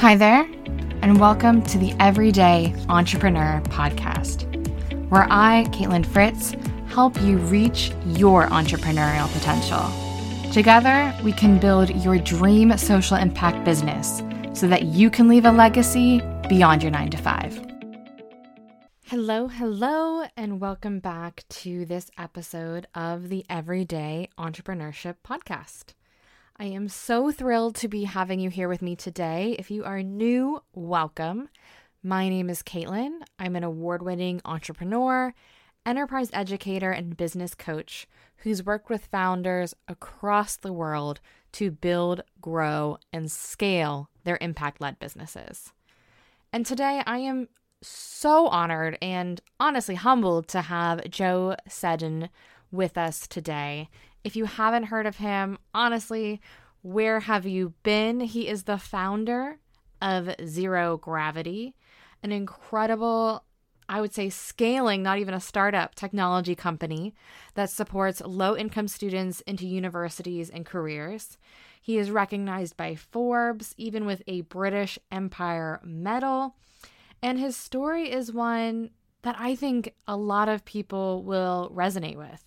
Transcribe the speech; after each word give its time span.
Hi 0.00 0.16
there, 0.16 0.48
and 1.02 1.20
welcome 1.20 1.60
to 1.64 1.76
the 1.76 1.92
Everyday 2.00 2.74
Entrepreneur 2.88 3.60
Podcast, 3.66 4.46
where 5.10 5.26
I, 5.28 5.66
Caitlin 5.72 6.06
Fritz, 6.06 6.52
help 6.86 7.20
you 7.20 7.36
reach 7.36 7.92
your 8.06 8.46
entrepreneurial 8.46 9.30
potential. 9.30 9.84
Together, 10.54 11.14
we 11.22 11.32
can 11.32 11.58
build 11.58 11.90
your 12.02 12.16
dream 12.16 12.74
social 12.78 13.18
impact 13.18 13.62
business 13.62 14.22
so 14.54 14.66
that 14.68 14.84
you 14.84 15.10
can 15.10 15.28
leave 15.28 15.44
a 15.44 15.52
legacy 15.52 16.22
beyond 16.48 16.82
your 16.82 16.92
nine 16.92 17.10
to 17.10 17.18
five. 17.18 17.62
Hello, 19.04 19.48
hello, 19.48 20.24
and 20.34 20.62
welcome 20.62 21.00
back 21.00 21.44
to 21.50 21.84
this 21.84 22.10
episode 22.16 22.86
of 22.94 23.28
the 23.28 23.44
Everyday 23.50 24.30
Entrepreneurship 24.38 25.16
Podcast. 25.22 25.92
I 26.60 26.64
am 26.64 26.90
so 26.90 27.32
thrilled 27.32 27.74
to 27.76 27.88
be 27.88 28.04
having 28.04 28.38
you 28.38 28.50
here 28.50 28.68
with 28.68 28.82
me 28.82 28.94
today. 28.94 29.56
If 29.58 29.70
you 29.70 29.82
are 29.84 30.02
new, 30.02 30.62
welcome. 30.74 31.48
My 32.02 32.28
name 32.28 32.50
is 32.50 32.62
Caitlin. 32.62 33.20
I'm 33.38 33.56
an 33.56 33.64
award 33.64 34.02
winning 34.02 34.42
entrepreneur, 34.44 35.32
enterprise 35.86 36.28
educator, 36.34 36.90
and 36.90 37.16
business 37.16 37.54
coach 37.54 38.06
who's 38.36 38.62
worked 38.62 38.90
with 38.90 39.06
founders 39.06 39.74
across 39.88 40.56
the 40.56 40.74
world 40.74 41.20
to 41.52 41.70
build, 41.70 42.20
grow, 42.42 42.98
and 43.10 43.32
scale 43.32 44.10
their 44.24 44.36
impact 44.42 44.82
led 44.82 44.98
businesses. 44.98 45.72
And 46.52 46.66
today 46.66 47.02
I 47.06 47.20
am 47.20 47.48
so 47.80 48.48
honored 48.48 48.98
and 49.00 49.40
honestly 49.58 49.94
humbled 49.94 50.46
to 50.48 50.60
have 50.60 51.08
Joe 51.08 51.56
Seddon 51.66 52.28
with 52.70 52.98
us 52.98 53.26
today. 53.26 53.88
If 54.22 54.36
you 54.36 54.44
haven't 54.44 54.84
heard 54.84 55.06
of 55.06 55.16
him, 55.16 55.58
honestly, 55.74 56.40
where 56.82 57.20
have 57.20 57.46
you 57.46 57.74
been? 57.82 58.20
He 58.20 58.48
is 58.48 58.64
the 58.64 58.78
founder 58.78 59.58
of 60.00 60.34
Zero 60.44 60.96
Gravity, 60.96 61.74
an 62.22 62.32
incredible, 62.32 63.44
I 63.88 64.00
would 64.00 64.14
say, 64.14 64.30
scaling, 64.30 65.02
not 65.02 65.18
even 65.18 65.34
a 65.34 65.40
startup 65.40 65.94
technology 65.94 66.54
company 66.54 67.14
that 67.54 67.70
supports 67.70 68.22
low 68.24 68.56
income 68.56 68.88
students 68.88 69.40
into 69.42 69.66
universities 69.66 70.50
and 70.50 70.66
careers. 70.66 71.38
He 71.80 71.96
is 71.98 72.10
recognized 72.10 72.76
by 72.76 72.94
Forbes, 72.94 73.74
even 73.78 74.04
with 74.04 74.22
a 74.26 74.42
British 74.42 74.98
Empire 75.10 75.80
medal. 75.82 76.56
And 77.22 77.38
his 77.38 77.56
story 77.56 78.10
is 78.10 78.32
one 78.32 78.90
that 79.22 79.36
I 79.38 79.54
think 79.54 79.94
a 80.06 80.16
lot 80.16 80.48
of 80.48 80.64
people 80.64 81.22
will 81.22 81.72
resonate 81.74 82.16
with. 82.16 82.44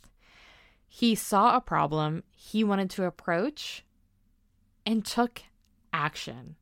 He 0.96 1.16
saw 1.16 1.58
a 1.58 1.60
problem 1.60 2.22
he 2.30 2.64
wanted 2.64 2.92
to 2.92 3.06
approach 3.06 3.84
and 4.86 5.04
took 5.04 5.42
action. 5.92 6.56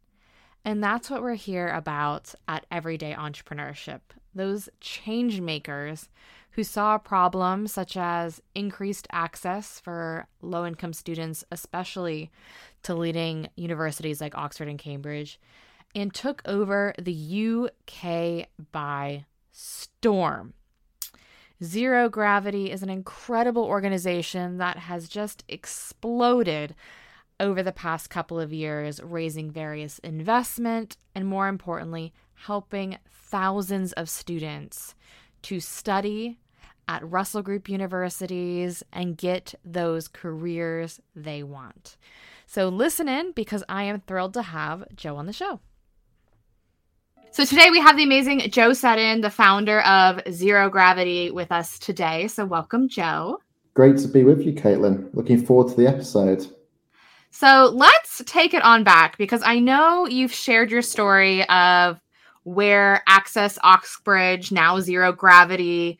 And 0.64 0.82
that's 0.82 1.10
what 1.10 1.22
we're 1.22 1.34
here 1.34 1.68
about 1.68 2.34
at 2.48 2.66
Everyday 2.72 3.14
Entrepreneurship. 3.14 4.00
Those 4.34 4.70
change 4.80 5.42
makers 5.42 6.08
who 6.52 6.64
saw 6.64 6.96
a 6.96 7.00
problem 7.00 7.68
such 7.68 7.98
as 7.98 8.42
increased 8.56 9.06
access 9.12 9.82
for 9.82 10.28
low 10.42 10.66
income 10.66 10.94
students, 10.94 11.44
especially 11.52 12.32
to 12.84 12.96
leading 12.96 13.50
universities 13.58 14.22
like 14.22 14.38
Oxford 14.38 14.70
and 14.70 14.80
Cambridge, 14.80 15.42
and 15.94 16.14
took 16.14 16.42
over 16.46 16.94
the 16.98 17.68
UK 17.68 18.48
by 18.72 19.26
storm. 19.52 20.54
Zero 21.64 22.10
Gravity 22.10 22.72
is 22.72 22.82
an 22.82 22.90
incredible 22.90 23.64
organization 23.64 24.58
that 24.58 24.78
has 24.78 25.08
just 25.08 25.44
exploded 25.48 26.74
over 27.40 27.62
the 27.62 27.72
past 27.72 28.10
couple 28.10 28.40
of 28.40 28.52
years, 28.52 29.00
raising 29.04 29.52
various 29.52 30.00
investment 30.00 30.98
and, 31.14 31.28
more 31.28 31.48
importantly, 31.48 32.14
helping 32.34 32.98
thousands 33.08 33.94
of 33.94 34.10
students 34.10 34.96
to 35.44 35.60
study 35.60 36.40
at 36.88 37.08
Russell 37.08 37.44
Group 37.44 37.70
universities 37.70 38.84
and 38.92 39.18
get 39.18 39.54
those 39.64 40.08
careers 40.08 41.00
they 41.16 41.44
want. 41.44 41.96
So, 42.48 42.70
listen 42.70 43.08
in 43.08 43.34
because 43.34 43.64
I 43.70 43.84
am 43.84 44.02
thrilled 44.02 44.34
to 44.34 44.42
have 44.42 44.96
Joe 44.96 45.16
on 45.16 45.28
the 45.28 45.34
show. 45.34 45.60
So 47.34 47.46
today 47.46 47.70
we 47.70 47.80
have 47.80 47.96
the 47.96 48.04
amazing 48.04 48.42
Joe 48.52 48.74
Seddon, 48.74 49.22
the 49.22 49.30
founder 49.30 49.80
of 49.84 50.20
Zero 50.30 50.70
Gravity, 50.70 51.32
with 51.32 51.50
us 51.50 51.80
today. 51.80 52.28
So 52.28 52.44
welcome, 52.44 52.90
Joe. 52.90 53.40
Great 53.74 53.98
to 54.00 54.10
be 54.10 54.26
with 54.26 54.42
you, 54.42 54.52
Caitlin. 54.52 55.10
Looking 55.14 55.42
forward 55.42 55.70
to 55.70 55.78
the 55.78 55.88
episode. 55.88 56.46
So 57.30 57.72
let's 57.74 58.22
take 58.26 58.54
it 58.54 58.62
on 58.64 58.84
back 58.84 59.18
because 59.18 59.42
I 59.46 59.60
know 59.60 60.06
you've 60.08 60.34
shared 60.34 60.72
your 60.72 60.82
story 60.82 61.48
of 61.48 62.02
where 62.44 63.02
Access 63.08 63.58
Oxbridge, 63.64 64.52
now 64.52 64.82
Zero 64.82 65.14
Gravity, 65.14 66.00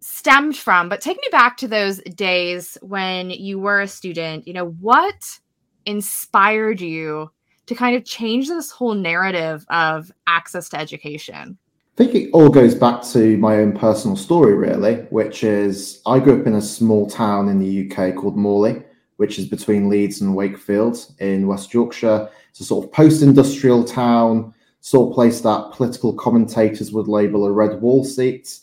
stemmed 0.00 0.56
from. 0.56 0.88
But 0.88 1.00
take 1.00 1.18
me 1.18 1.28
back 1.30 1.58
to 1.58 1.68
those 1.68 2.00
days 2.00 2.76
when 2.82 3.30
you 3.30 3.60
were 3.60 3.82
a 3.82 3.86
student. 3.86 4.48
You 4.48 4.54
know, 4.54 4.70
what 4.80 5.38
inspired 5.86 6.80
you 6.80 7.30
to 7.70 7.74
kind 7.76 7.94
of 7.94 8.04
change 8.04 8.48
this 8.48 8.68
whole 8.68 8.94
narrative 8.94 9.64
of 9.70 10.10
access 10.26 10.68
to 10.68 10.76
education? 10.76 11.56
I 11.94 11.96
think 11.96 12.16
it 12.16 12.30
all 12.32 12.48
goes 12.48 12.74
back 12.74 13.04
to 13.12 13.36
my 13.36 13.58
own 13.58 13.78
personal 13.78 14.16
story, 14.16 14.54
really, 14.54 14.96
which 15.10 15.44
is 15.44 16.02
I 16.04 16.18
grew 16.18 16.40
up 16.40 16.48
in 16.48 16.54
a 16.54 16.60
small 16.60 17.08
town 17.08 17.48
in 17.48 17.60
the 17.60 17.88
UK 17.88 18.16
called 18.16 18.36
Morley, 18.36 18.82
which 19.18 19.38
is 19.38 19.46
between 19.46 19.88
Leeds 19.88 20.20
and 20.20 20.34
Wakefield 20.34 21.12
in 21.20 21.46
West 21.46 21.72
Yorkshire. 21.72 22.28
It's 22.50 22.58
a 22.58 22.64
sort 22.64 22.86
of 22.86 22.92
post 22.92 23.22
industrial 23.22 23.84
town, 23.84 24.52
sort 24.80 25.10
of 25.10 25.14
place 25.14 25.40
that 25.42 25.70
political 25.70 26.12
commentators 26.14 26.90
would 26.90 27.06
label 27.06 27.46
a 27.46 27.52
red 27.52 27.80
wall 27.80 28.02
seat. 28.02 28.58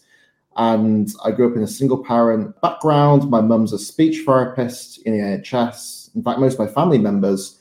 And 0.58 1.10
I 1.24 1.32
grew 1.32 1.50
up 1.50 1.56
in 1.56 1.64
a 1.64 1.68
single 1.68 2.04
parent 2.04 2.60
background. 2.60 3.30
My 3.30 3.40
mum's 3.40 3.72
a 3.72 3.80
speech 3.80 4.26
therapist 4.26 5.02
in 5.04 5.14
the 5.14 5.20
NHS. 5.20 6.14
In 6.14 6.24
fact, 6.24 6.42
most 6.42 6.56
of 6.56 6.60
my 6.60 6.68
family 6.68 6.98
members 6.98 7.57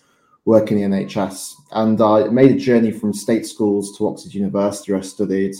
work 0.46 0.70
in 0.70 0.78
the 0.78 0.84
NHS. 0.84 1.54
And 1.72 2.00
I 2.00 2.28
made 2.28 2.52
a 2.52 2.58
journey 2.58 2.92
from 2.92 3.12
state 3.12 3.46
schools 3.46 3.96
to 3.98 4.08
Oxford 4.08 4.32
University, 4.32 4.92
where 4.92 5.00
I 5.00 5.04
studied 5.04 5.54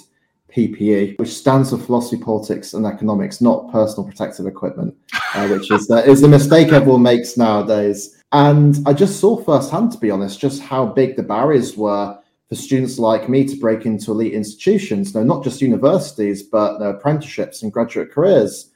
PPE, 0.50 1.19
which 1.19 1.34
stands 1.34 1.70
for 1.70 1.76
philosophy, 1.76 2.22
politics, 2.22 2.72
and 2.72 2.86
economics, 2.86 3.42
not 3.42 3.70
personal 3.70 4.08
protective 4.08 4.47
equipment, 4.47 4.97
uh, 5.34 5.48
which 5.48 5.70
is 5.70 5.91
uh, 5.91 5.97
is 6.06 6.22
the 6.22 6.28
mistake 6.28 6.72
everyone 6.72 7.02
makes 7.02 7.36
nowadays. 7.36 8.22
And 8.32 8.78
I 8.86 8.92
just 8.92 9.20
saw 9.20 9.36
firsthand, 9.42 9.92
to 9.92 9.98
be 9.98 10.10
honest, 10.10 10.41
just 10.41 10.62
how 10.62 10.86
big 10.86 11.16
the 11.16 11.22
barriers 11.22 11.76
were 11.76 12.18
for 12.48 12.54
students 12.54 12.98
like 12.98 13.28
me 13.28 13.44
to 13.44 13.56
break 13.56 13.86
into 13.86 14.12
elite 14.12 14.34
institutions. 14.34 15.14
No, 15.14 15.24
not 15.24 15.42
just 15.42 15.60
universities, 15.60 16.44
but 16.44 16.76
apprenticeships 16.76 17.62
and 17.62 17.72
graduate 17.72 18.12
careers 18.12 18.70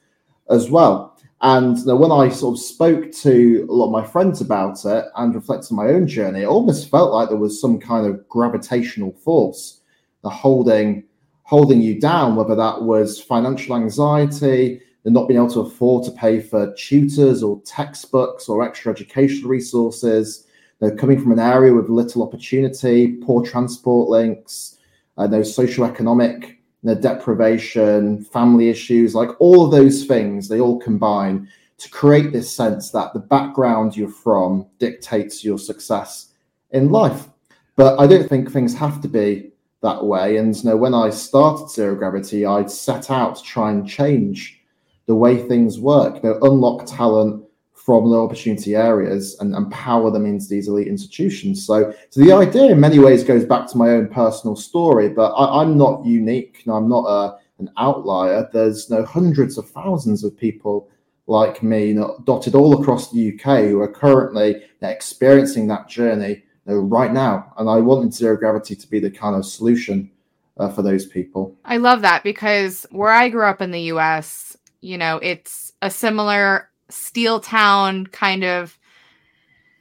as 0.50 0.70
well. 0.70 1.09
And 1.42 1.78
you 1.78 1.86
know, 1.86 1.96
when 1.96 2.12
I 2.12 2.28
sort 2.28 2.58
of 2.58 2.62
spoke 2.62 3.12
to 3.12 3.66
a 3.68 3.72
lot 3.72 3.86
of 3.86 3.92
my 3.92 4.04
friends 4.04 4.40
about 4.40 4.84
it 4.84 5.06
and 5.16 5.34
reflected 5.34 5.72
on 5.72 5.76
my 5.76 5.92
own 5.92 6.06
journey, 6.06 6.42
it 6.42 6.46
almost 6.46 6.90
felt 6.90 7.12
like 7.12 7.28
there 7.28 7.38
was 7.38 7.60
some 7.60 7.80
kind 7.80 8.06
of 8.06 8.28
gravitational 8.28 9.12
force, 9.12 9.80
the 10.22 10.30
holding 10.30 11.04
holding 11.44 11.80
you 11.80 11.98
down, 11.98 12.36
whether 12.36 12.54
that 12.54 12.82
was 12.82 13.20
financial 13.20 13.74
anxiety, 13.74 14.80
the 15.02 15.10
not 15.10 15.26
being 15.26 15.40
able 15.40 15.50
to 15.50 15.60
afford 15.60 16.04
to 16.04 16.12
pay 16.12 16.40
for 16.40 16.72
tutors 16.74 17.42
or 17.42 17.60
textbooks 17.62 18.48
or 18.48 18.62
extra 18.62 18.92
educational 18.92 19.50
resources, 19.50 20.46
you 20.80 20.86
know, 20.86 20.94
coming 20.94 21.20
from 21.20 21.32
an 21.32 21.40
area 21.40 21.74
with 21.74 21.88
little 21.88 22.22
opportunity, 22.22 23.16
poor 23.16 23.44
transport 23.44 24.08
links, 24.08 24.78
uh, 25.18 25.26
those 25.26 25.56
socioeconomic 25.56 26.56
the 26.82 26.94
deprivation, 26.94 28.24
family 28.24 28.68
issues, 28.70 29.14
like 29.14 29.30
all 29.40 29.64
of 29.64 29.70
those 29.70 30.04
things, 30.04 30.48
they 30.48 30.60
all 30.60 30.78
combine 30.78 31.48
to 31.78 31.90
create 31.90 32.32
this 32.32 32.54
sense 32.54 32.90
that 32.90 33.12
the 33.12 33.20
background 33.20 33.96
you're 33.96 34.08
from 34.08 34.66
dictates 34.78 35.44
your 35.44 35.58
success 35.58 36.32
in 36.70 36.90
life. 36.90 37.28
But 37.76 37.98
I 37.98 38.06
don't 38.06 38.28
think 38.28 38.50
things 38.50 38.74
have 38.74 39.00
to 39.02 39.08
be 39.08 39.52
that 39.82 40.04
way. 40.04 40.36
And 40.36 40.54
you 40.54 40.64
know, 40.64 40.76
when 40.76 40.94
I 40.94 41.10
started 41.10 41.70
Zero 41.70 41.94
Gravity, 41.94 42.44
I'd 42.44 42.70
set 42.70 43.10
out 43.10 43.36
to 43.36 43.42
try 43.42 43.70
and 43.70 43.88
change 43.88 44.60
the 45.06 45.14
way 45.14 45.36
things 45.36 45.78
work, 45.78 46.22
you 46.22 46.30
know, 46.30 46.38
unlock 46.42 46.86
talent, 46.86 47.44
from 47.84 48.04
low 48.04 48.24
opportunity 48.24 48.76
areas 48.76 49.36
and 49.40 49.54
empower 49.54 50.10
them 50.10 50.26
into 50.26 50.46
these 50.46 50.68
elite 50.68 50.86
institutions. 50.86 51.66
So, 51.66 51.94
so 52.10 52.20
the 52.20 52.32
idea 52.32 52.66
in 52.66 52.78
many 52.78 52.98
ways 52.98 53.24
goes 53.24 53.44
back 53.44 53.66
to 53.68 53.78
my 53.78 53.90
own 53.90 54.08
personal 54.08 54.54
story, 54.54 55.08
but 55.08 55.30
I, 55.30 55.62
am 55.62 55.78
not 55.78 56.04
unique. 56.04 56.62
I'm 56.66 56.90
not 56.90 57.04
a, 57.06 57.38
an 57.58 57.70
outlier. 57.78 58.48
There's 58.52 58.90
you 58.90 58.96
know, 58.96 59.04
hundreds 59.04 59.56
of 59.56 59.68
thousands 59.70 60.24
of 60.24 60.36
people 60.36 60.90
like 61.26 61.62
me 61.62 61.86
you 61.86 61.94
know, 61.94 62.22
dotted 62.24 62.54
all 62.54 62.78
across 62.80 63.10
the 63.10 63.32
UK 63.32 63.64
who 63.64 63.80
are 63.80 63.90
currently 63.90 64.62
experiencing 64.82 65.66
that 65.68 65.88
journey 65.88 66.42
you 66.66 66.74
know, 66.74 66.80
right 66.80 67.12
now. 67.12 67.50
And 67.56 67.70
I 67.70 67.76
wanted 67.76 68.12
zero 68.12 68.36
gravity 68.36 68.76
to 68.76 68.86
be 68.88 69.00
the 69.00 69.10
kind 69.10 69.34
of 69.34 69.46
solution 69.46 70.10
uh, 70.58 70.68
for 70.68 70.82
those 70.82 71.06
people. 71.06 71.56
I 71.64 71.78
love 71.78 72.02
that 72.02 72.24
because 72.24 72.84
where 72.90 73.10
I 73.10 73.30
grew 73.30 73.46
up 73.46 73.62
in 73.62 73.70
the 73.70 73.82
US, 73.94 74.56
you 74.82 74.98
know, 74.98 75.18
it's 75.22 75.72
a 75.82 75.90
similar 75.90 76.69
steel 76.90 77.40
town 77.40 78.06
kind 78.06 78.44
of 78.44 78.78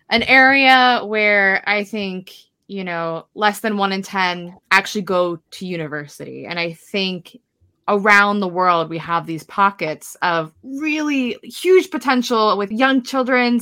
an 0.09 0.23
area 0.23 1.01
where 1.05 1.63
I 1.67 1.83
think 1.83 2.33
you 2.69 2.83
know, 2.83 3.25
less 3.33 3.61
than 3.61 3.77
one 3.77 3.91
in 3.91 4.03
10 4.03 4.55
actually 4.69 5.01
go 5.01 5.39
to 5.49 5.65
university. 5.65 6.45
And 6.45 6.59
I 6.59 6.73
think 6.73 7.35
around 7.87 8.39
the 8.39 8.47
world, 8.47 8.91
we 8.91 8.99
have 8.99 9.25
these 9.25 9.43
pockets 9.43 10.15
of 10.21 10.53
really 10.61 11.37
huge 11.41 11.89
potential 11.89 12.55
with 12.59 12.71
young 12.71 13.01
children, 13.01 13.61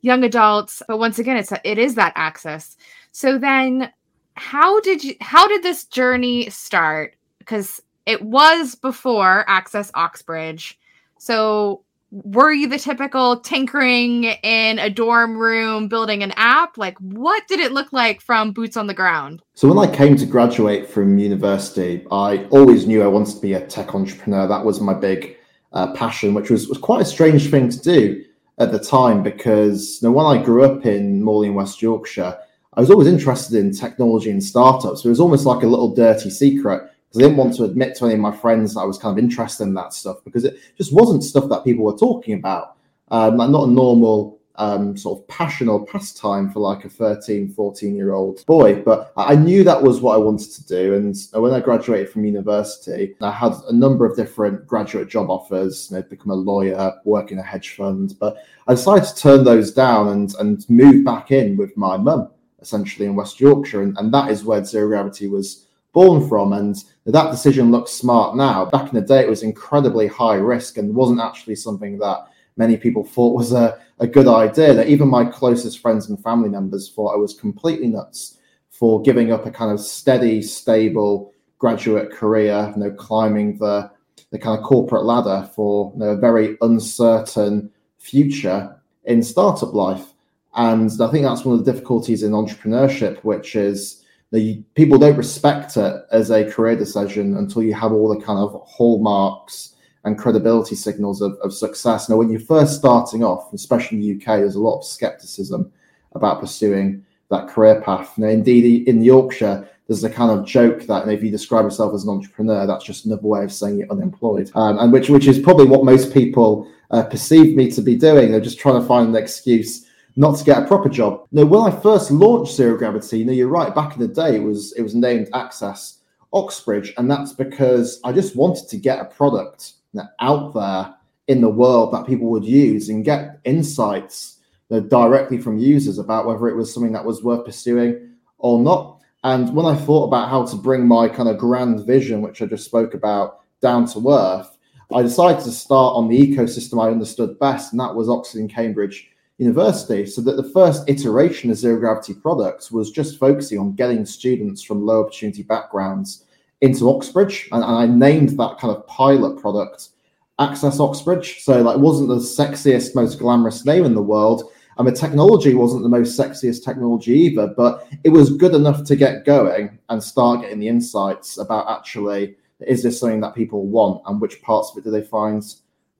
young 0.00 0.24
adults. 0.24 0.82
But 0.88 0.98
once 0.98 1.18
again, 1.18 1.36
it's 1.36 1.52
it 1.64 1.78
is 1.78 1.96
that 1.96 2.14
access. 2.16 2.78
So 3.12 3.36
then 3.36 3.92
how 4.34 4.80
did 4.80 5.04
you 5.04 5.14
how 5.20 5.46
did 5.46 5.62
this 5.62 5.84
journey 5.84 6.48
start? 6.48 7.14
Because 7.38 7.82
it 8.06 8.22
was 8.22 8.74
before 8.74 9.44
Access 9.48 9.90
Oxbridge. 9.92 10.78
So 11.18 11.84
were 12.24 12.52
you 12.52 12.68
the 12.68 12.78
typical 12.78 13.40
tinkering 13.40 14.24
in 14.24 14.78
a 14.78 14.88
dorm 14.88 15.36
room 15.36 15.88
building 15.88 16.22
an 16.22 16.32
app? 16.36 16.78
Like 16.78 16.96
what 16.98 17.46
did 17.48 17.60
it 17.60 17.72
look 17.72 17.92
like 17.92 18.20
from 18.20 18.52
boots 18.52 18.76
on 18.76 18.86
the 18.86 18.94
ground? 18.94 19.42
So 19.54 19.68
when 19.72 19.78
i 19.78 19.94
came 19.94 20.16
to 20.16 20.26
graduate 20.26 20.88
from 20.88 21.18
university 21.18 22.06
i 22.10 22.44
always 22.50 22.86
knew 22.86 23.02
i 23.02 23.06
wanted 23.06 23.34
to 23.34 23.40
be 23.40 23.54
a 23.54 23.66
tech 23.66 23.94
entrepreneur. 23.94 24.46
That 24.46 24.64
was 24.64 24.80
my 24.80 24.94
big 24.94 25.36
uh, 25.72 25.92
passion 25.92 26.34
which 26.34 26.50
was, 26.50 26.68
was 26.68 26.78
quite 26.78 27.02
a 27.02 27.04
strange 27.04 27.50
thing 27.50 27.68
to 27.68 27.80
do 27.80 28.24
at 28.58 28.72
the 28.72 28.78
time 28.78 29.22
because 29.22 30.00
you 30.00 30.08
know, 30.08 30.12
when 30.12 30.26
i 30.26 30.42
grew 30.42 30.64
up 30.64 30.86
in 30.86 31.22
morley 31.22 31.48
in 31.48 31.54
west 31.54 31.82
yorkshire 31.82 32.38
i 32.74 32.80
was 32.80 32.90
always 32.90 33.08
interested 33.08 33.58
in 33.58 33.72
technology 33.72 34.30
and 34.30 34.42
startups. 34.42 35.04
It 35.04 35.08
was 35.08 35.20
almost 35.20 35.46
like 35.46 35.62
a 35.62 35.66
little 35.66 35.94
dirty 35.94 36.30
secret 36.30 36.90
I 37.14 37.20
didn't 37.20 37.36
want 37.36 37.54
to 37.56 37.64
admit 37.64 37.96
to 37.96 38.06
any 38.06 38.14
of 38.14 38.20
my 38.20 38.36
friends 38.36 38.74
that 38.74 38.80
I 38.80 38.84
was 38.84 38.98
kind 38.98 39.16
of 39.16 39.22
interested 39.22 39.64
in 39.64 39.74
that 39.74 39.92
stuff 39.92 40.18
because 40.24 40.44
it 40.44 40.58
just 40.76 40.92
wasn't 40.92 41.24
stuff 41.24 41.48
that 41.48 41.64
people 41.64 41.84
were 41.84 41.96
talking 41.96 42.34
about. 42.34 42.76
Um, 43.08 43.36
not 43.36 43.68
a 43.68 43.70
normal 43.70 44.36
um, 44.58 44.96
sort 44.96 45.20
of 45.20 45.28
passion 45.28 45.68
or 45.68 45.84
pastime 45.86 46.50
for 46.50 46.60
like 46.60 46.84
a 46.84 46.88
13, 46.88 47.52
14 47.52 47.94
year 47.94 48.12
old 48.12 48.44
boy. 48.46 48.82
But 48.82 49.12
I 49.16 49.34
knew 49.34 49.64
that 49.64 49.82
was 49.82 50.00
what 50.00 50.14
I 50.14 50.18
wanted 50.18 50.50
to 50.52 50.66
do. 50.66 50.94
And 50.94 51.16
when 51.32 51.52
I 51.52 51.60
graduated 51.60 52.10
from 52.10 52.24
university, 52.24 53.14
I 53.20 53.30
had 53.30 53.52
a 53.68 53.72
number 53.72 54.06
of 54.06 54.16
different 54.16 54.66
graduate 54.66 55.08
job 55.08 55.30
offers, 55.30 55.88
you 55.90 55.96
know, 55.96 56.02
become 56.02 56.30
a 56.30 56.34
lawyer, 56.34 56.94
work 57.04 57.32
in 57.32 57.38
a 57.38 57.42
hedge 57.42 57.76
fund. 57.76 58.16
But 58.18 58.36
I 58.66 58.74
decided 58.74 59.04
to 59.08 59.16
turn 59.16 59.44
those 59.44 59.72
down 59.72 60.08
and, 60.08 60.34
and 60.38 60.68
move 60.68 61.04
back 61.04 61.30
in 61.30 61.56
with 61.56 61.76
my 61.76 61.96
mum, 61.96 62.30
essentially 62.60 63.06
in 63.06 63.14
West 63.16 63.40
Yorkshire. 63.40 63.82
And, 63.82 63.96
and 63.98 64.12
that 64.12 64.30
is 64.30 64.44
where 64.44 64.64
Zero 64.64 64.88
Gravity 64.88 65.28
was 65.28 65.65
born 65.96 66.28
from. 66.28 66.52
And 66.52 66.76
that 67.06 67.30
decision 67.30 67.70
looks 67.70 67.90
smart 67.90 68.36
now. 68.36 68.66
Back 68.66 68.92
in 68.92 68.94
the 68.94 69.00
day, 69.00 69.20
it 69.20 69.30
was 69.30 69.42
incredibly 69.42 70.06
high 70.06 70.34
risk 70.34 70.76
and 70.76 70.94
wasn't 70.94 71.22
actually 71.22 71.56
something 71.56 71.96
that 72.00 72.26
many 72.58 72.76
people 72.76 73.02
thought 73.02 73.34
was 73.34 73.52
a, 73.54 73.80
a 73.98 74.06
good 74.06 74.28
idea. 74.28 74.74
That 74.74 74.88
even 74.88 75.08
my 75.08 75.24
closest 75.24 75.78
friends 75.78 76.10
and 76.10 76.22
family 76.22 76.50
members 76.50 76.90
thought 76.90 77.14
I 77.14 77.16
was 77.16 77.32
completely 77.32 77.86
nuts 77.88 78.36
for 78.68 79.00
giving 79.00 79.32
up 79.32 79.46
a 79.46 79.50
kind 79.50 79.72
of 79.72 79.80
steady, 79.80 80.42
stable 80.42 81.32
graduate 81.56 82.12
career, 82.12 82.70
you 82.76 82.82
know, 82.82 82.90
climbing 82.90 83.56
the 83.56 83.90
the 84.32 84.38
kind 84.38 84.58
of 84.58 84.64
corporate 84.66 85.04
ladder 85.04 85.48
for 85.54 85.92
you 85.94 86.00
know, 86.00 86.08
a 86.08 86.16
very 86.16 86.58
uncertain 86.60 87.70
future 87.96 88.76
in 89.04 89.22
startup 89.22 89.72
life. 89.72 90.12
And 90.56 90.90
I 91.00 91.10
think 91.10 91.24
that's 91.24 91.44
one 91.44 91.58
of 91.58 91.64
the 91.64 91.72
difficulties 91.72 92.22
in 92.22 92.32
entrepreneurship, 92.32 93.18
which 93.24 93.56
is 93.56 94.04
the 94.32 94.62
people 94.74 94.98
don't 94.98 95.16
respect 95.16 95.76
it 95.76 96.02
as 96.10 96.30
a 96.30 96.50
career 96.50 96.76
decision 96.76 97.36
until 97.36 97.62
you 97.62 97.74
have 97.74 97.92
all 97.92 98.08
the 98.08 98.24
kind 98.24 98.38
of 98.38 98.62
hallmarks 98.66 99.74
and 100.04 100.18
credibility 100.18 100.74
signals 100.74 101.20
of, 101.20 101.34
of 101.42 101.52
success. 101.52 102.08
Now, 102.08 102.16
when 102.16 102.30
you're 102.30 102.40
first 102.40 102.76
starting 102.76 103.24
off, 103.24 103.52
especially 103.52 103.98
in 103.98 104.02
the 104.02 104.14
UK, 104.14 104.40
there's 104.40 104.54
a 104.54 104.60
lot 104.60 104.78
of 104.78 104.84
skepticism 104.84 105.72
about 106.12 106.40
pursuing 106.40 107.04
that 107.30 107.48
career 107.48 107.80
path. 107.80 108.16
Now, 108.16 108.28
indeed, 108.28 108.88
in 108.88 109.02
Yorkshire, 109.02 109.68
there's 109.86 110.04
a 110.04 110.10
kind 110.10 110.36
of 110.36 110.46
joke 110.46 110.82
that 110.86 111.08
if 111.08 111.22
you 111.22 111.30
describe 111.30 111.64
yourself 111.64 111.94
as 111.94 112.04
an 112.04 112.10
entrepreneur, 112.10 112.66
that's 112.66 112.84
just 112.84 113.06
another 113.06 113.26
way 113.26 113.44
of 113.44 113.52
saying 113.52 113.78
you're 113.78 113.90
unemployed, 113.90 114.50
um, 114.54 114.78
and 114.78 114.92
which 114.92 115.08
which 115.08 115.28
is 115.28 115.38
probably 115.38 115.66
what 115.66 115.84
most 115.84 116.12
people 116.12 116.70
uh, 116.90 117.04
perceive 117.04 117.56
me 117.56 117.70
to 117.70 117.82
be 117.82 117.96
doing. 117.96 118.30
They're 118.30 118.40
just 118.40 118.58
trying 118.58 118.80
to 118.80 118.86
find 118.86 119.08
an 119.08 119.16
excuse 119.16 119.85
not 120.16 120.38
to 120.38 120.44
get 120.44 120.62
a 120.62 120.66
proper 120.66 120.88
job. 120.88 121.26
Now, 121.30 121.44
when 121.44 121.70
I 121.70 121.80
first 121.80 122.10
launched 122.10 122.54
Zero 122.54 122.76
Gravity, 122.76 123.24
know, 123.24 123.32
you're 123.32 123.48
right. 123.48 123.74
Back 123.74 123.94
in 123.94 124.00
the 124.00 124.08
day, 124.08 124.36
it 124.36 124.42
was 124.42 124.72
it 124.72 124.82
was 124.82 124.94
named 124.94 125.28
Access 125.34 126.00
Oxbridge, 126.32 126.94
and 126.96 127.10
that's 127.10 127.32
because 127.32 128.00
I 128.02 128.12
just 128.12 128.34
wanted 128.34 128.68
to 128.68 128.76
get 128.76 129.00
a 129.00 129.04
product 129.04 129.74
out 130.20 130.52
there 130.52 130.94
in 131.28 131.40
the 131.40 131.48
world 131.48 131.92
that 131.92 132.06
people 132.06 132.28
would 132.30 132.44
use 132.44 132.88
and 132.88 133.04
get 133.04 133.40
insights 133.44 134.38
you 134.70 134.80
know, 134.80 134.86
directly 134.88 135.38
from 135.38 135.58
users 135.58 135.98
about 135.98 136.26
whether 136.26 136.48
it 136.48 136.56
was 136.56 136.72
something 136.72 136.92
that 136.92 137.04
was 137.04 137.22
worth 137.22 137.44
pursuing 137.44 138.10
or 138.38 138.60
not. 138.60 139.00
And 139.24 139.54
when 139.54 139.66
I 139.66 139.74
thought 139.74 140.04
about 140.04 140.28
how 140.28 140.44
to 140.46 140.56
bring 140.56 140.86
my 140.86 141.08
kind 141.08 141.28
of 141.28 141.38
grand 141.38 141.84
vision, 141.84 142.22
which 142.22 142.42
I 142.42 142.46
just 142.46 142.64
spoke 142.64 142.94
about, 142.94 143.40
down 143.60 143.86
to 143.88 144.10
earth, 144.10 144.56
I 144.94 145.02
decided 145.02 145.42
to 145.44 145.50
start 145.50 145.96
on 145.96 146.08
the 146.08 146.18
ecosystem 146.18 146.82
I 146.82 146.90
understood 146.90 147.38
best, 147.40 147.72
and 147.72 147.80
that 147.80 147.94
was 147.94 148.08
Oxford 148.08 148.40
and 148.40 148.52
Cambridge 148.52 149.10
university. 149.38 150.06
So 150.06 150.20
that 150.22 150.36
the 150.36 150.50
first 150.50 150.88
iteration 150.88 151.50
of 151.50 151.56
zero 151.56 151.78
gravity 151.78 152.14
products 152.14 152.70
was 152.70 152.90
just 152.90 153.18
focusing 153.18 153.58
on 153.58 153.74
getting 153.74 154.06
students 154.06 154.62
from 154.62 154.84
low 154.84 155.02
opportunity 155.02 155.42
backgrounds 155.42 156.24
into 156.62 156.90
Oxbridge, 156.90 157.48
and, 157.52 157.62
and 157.62 157.74
I 157.74 157.86
named 157.86 158.30
that 158.38 158.58
kind 158.58 158.74
of 158.74 158.86
pilot 158.86 159.38
product 159.40 159.90
Access 160.38 160.80
Oxbridge. 160.80 161.42
So 161.42 161.62
like, 161.62 161.78
wasn't 161.78 162.08
the 162.08 162.16
sexiest, 162.16 162.94
most 162.94 163.18
glamorous 163.18 163.64
name 163.64 163.84
in 163.84 163.94
the 163.94 164.02
world. 164.02 164.50
And 164.78 164.86
the 164.86 164.92
technology 164.92 165.54
wasn't 165.54 165.82
the 165.82 165.88
most 165.88 166.18
sexiest 166.18 166.62
technology 166.62 167.12
either, 167.12 167.54
but 167.56 167.88
it 168.04 168.10
was 168.10 168.36
good 168.36 168.54
enough 168.54 168.84
to 168.84 168.96
get 168.96 169.24
going 169.24 169.78
and 169.88 170.02
start 170.02 170.42
getting 170.42 170.58
the 170.58 170.68
insights 170.68 171.38
about 171.38 171.70
actually 171.70 172.36
is 172.60 172.82
this 172.82 173.00
something 173.00 173.20
that 173.20 173.34
people 173.34 173.66
want 173.66 174.02
and 174.06 174.20
which 174.20 174.40
parts 174.42 174.70
of 174.70 174.78
it 174.78 174.84
do 174.84 174.90
they 174.90 175.02
find 175.02 175.42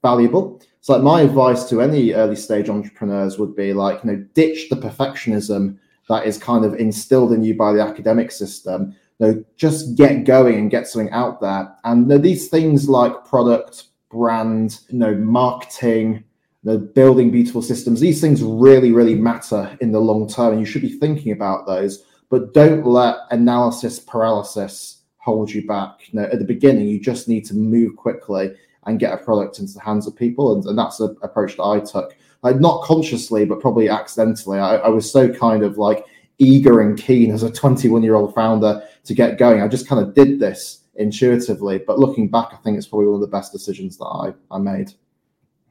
valuable. 0.02 0.62
So 0.86 0.92
like 0.92 1.02
my 1.02 1.22
advice 1.22 1.64
to 1.64 1.82
any 1.82 2.12
early 2.12 2.36
stage 2.36 2.68
entrepreneurs 2.68 3.40
would 3.40 3.56
be 3.56 3.72
like, 3.72 4.04
you 4.04 4.12
know, 4.12 4.24
ditch 4.34 4.68
the 4.70 4.76
perfectionism 4.76 5.78
that 6.08 6.28
is 6.28 6.38
kind 6.38 6.64
of 6.64 6.74
instilled 6.74 7.32
in 7.32 7.42
you 7.42 7.56
by 7.56 7.72
the 7.72 7.80
academic 7.80 8.30
system. 8.30 8.94
You 9.18 9.26
know, 9.26 9.44
just 9.56 9.96
get 9.96 10.22
going 10.22 10.54
and 10.54 10.70
get 10.70 10.86
something 10.86 11.10
out 11.10 11.40
there. 11.40 11.74
And 11.82 12.02
you 12.02 12.06
know, 12.06 12.18
these 12.18 12.48
things 12.48 12.88
like 12.88 13.24
product, 13.24 13.86
brand, 14.12 14.78
you 14.88 15.00
know, 15.00 15.16
marketing, 15.16 16.22
you 16.62 16.70
know, 16.70 16.78
building 16.78 17.32
beautiful 17.32 17.62
systems, 17.62 17.98
these 17.98 18.20
things 18.20 18.40
really, 18.44 18.92
really 18.92 19.16
matter 19.16 19.76
in 19.80 19.90
the 19.90 19.98
long 19.98 20.28
term. 20.28 20.52
And 20.52 20.60
you 20.60 20.66
should 20.66 20.82
be 20.82 21.00
thinking 21.00 21.32
about 21.32 21.66
those, 21.66 22.04
but 22.30 22.54
don't 22.54 22.86
let 22.86 23.16
analysis 23.32 23.98
paralysis 23.98 25.02
hold 25.18 25.50
you 25.50 25.66
back. 25.66 26.12
You 26.12 26.20
know, 26.20 26.26
at 26.26 26.38
the 26.38 26.44
beginning, 26.44 26.86
you 26.86 27.00
just 27.00 27.26
need 27.26 27.44
to 27.46 27.54
move 27.54 27.96
quickly 27.96 28.54
and 28.86 29.00
get 29.00 29.12
a 29.12 29.16
product 29.16 29.58
into 29.58 29.74
the 29.74 29.80
hands 29.80 30.06
of 30.06 30.16
people. 30.16 30.54
And, 30.54 30.64
and 30.64 30.78
that's 30.78 30.98
the 30.98 31.16
approach 31.22 31.56
that 31.56 31.64
I 31.64 31.80
took. 31.80 32.16
Like 32.42 32.60
not 32.60 32.82
consciously, 32.82 33.44
but 33.44 33.60
probably 33.60 33.88
accidentally. 33.88 34.58
I, 34.58 34.76
I 34.76 34.88
was 34.88 35.10
so 35.10 35.32
kind 35.32 35.62
of 35.62 35.78
like 35.78 36.06
eager 36.38 36.80
and 36.80 36.98
keen 36.98 37.32
as 37.32 37.42
a 37.42 37.50
21 37.50 38.02
year 38.02 38.14
old 38.14 38.34
founder 38.34 38.82
to 39.04 39.14
get 39.14 39.38
going. 39.38 39.62
I 39.62 39.68
just 39.68 39.88
kind 39.88 40.02
of 40.02 40.14
did 40.14 40.38
this 40.38 40.82
intuitively. 40.96 41.78
But 41.78 41.98
looking 41.98 42.28
back, 42.28 42.48
I 42.52 42.56
think 42.56 42.76
it's 42.76 42.86
probably 42.86 43.06
one 43.06 43.16
of 43.16 43.20
the 43.20 43.26
best 43.26 43.52
decisions 43.52 43.98
that 43.98 44.04
I, 44.04 44.32
I 44.50 44.58
made. 44.58 44.92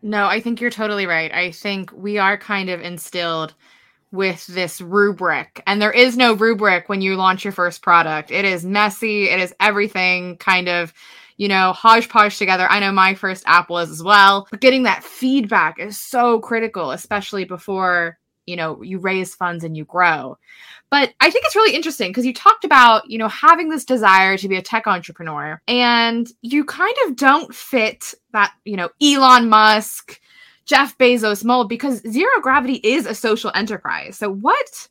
No, 0.02 0.28
I 0.28 0.40
think 0.40 0.62
you're 0.62 0.70
totally 0.70 1.06
right. 1.06 1.34
I 1.34 1.52
think 1.52 1.92
we 1.94 2.18
are 2.18 2.38
kind 2.38 2.70
of 2.70 2.82
instilled 2.82 3.54
with 4.12 4.46
this 4.48 4.80
rubric, 4.80 5.62
and 5.68 5.82
there 5.82 5.92
is 5.92 6.16
no 6.16 6.34
rubric 6.34 6.88
when 6.88 7.02
you 7.02 7.16
launch 7.16 7.44
your 7.44 7.52
first 7.52 7.82
product. 7.82 8.32
It 8.32 8.46
is 8.46 8.64
messy, 8.64 9.30
it 9.30 9.40
is 9.40 9.54
everything 9.60 10.38
kind 10.38 10.70
of 10.70 10.94
you 11.38 11.48
know, 11.48 11.74
hodgepodge 11.74 12.38
together. 12.38 12.68
I 12.70 12.80
know 12.80 12.92
my 12.92 13.13
first 13.13 13.44
app 13.46 13.70
was 13.70 13.92
as 13.92 14.01
well. 14.01 14.48
But 14.51 14.62
getting 14.62 14.84
that 14.84 15.04
feedback 15.04 15.80
is 15.80 16.00
so 16.00 16.39
critical, 16.39 16.92
especially 16.92 17.46
before, 17.46 18.18
you 18.46 18.56
know, 18.56 18.82
you 18.82 19.00
raise 19.00 19.36
funds 19.36 19.63
and 19.63 19.75
you 19.75 19.86
grow. 19.86 20.38
But 20.89 21.13
I 21.20 21.30
think 21.30 21.46
it's 21.46 21.56
really 21.56 21.75
interesting 21.75 22.10
because 22.10 22.25
you 22.25 22.34
talked 22.34 22.63
about, 22.63 23.10
you 23.10 23.18
know, 23.18 23.27
having 23.27 23.70
this 23.70 23.86
desire 23.86 24.38
to 24.38 24.48
be 24.48 24.56
a 24.56 24.62
tech 24.62 24.88
entrepreneur 24.88 25.60
and 25.68 26.32
you 26.42 26.63
kind 26.63 26.96
of 27.06 27.15
don't 27.15 27.54
fit 27.54 28.13
that, 28.32 28.54
you 28.63 28.77
know, 28.77 28.89
Elon 29.01 29.50
Musk, 29.50 30.22
Jeff 30.65 30.98
Bezos 30.98 31.44
mold 31.44 31.70
because 31.70 32.01
Zero 32.10 32.39
Gravity 32.42 32.75
is 32.75 33.06
a 33.06 33.15
social 33.15 33.51
enterprise. 33.56 34.18
So 34.18 34.32
what 34.32 34.89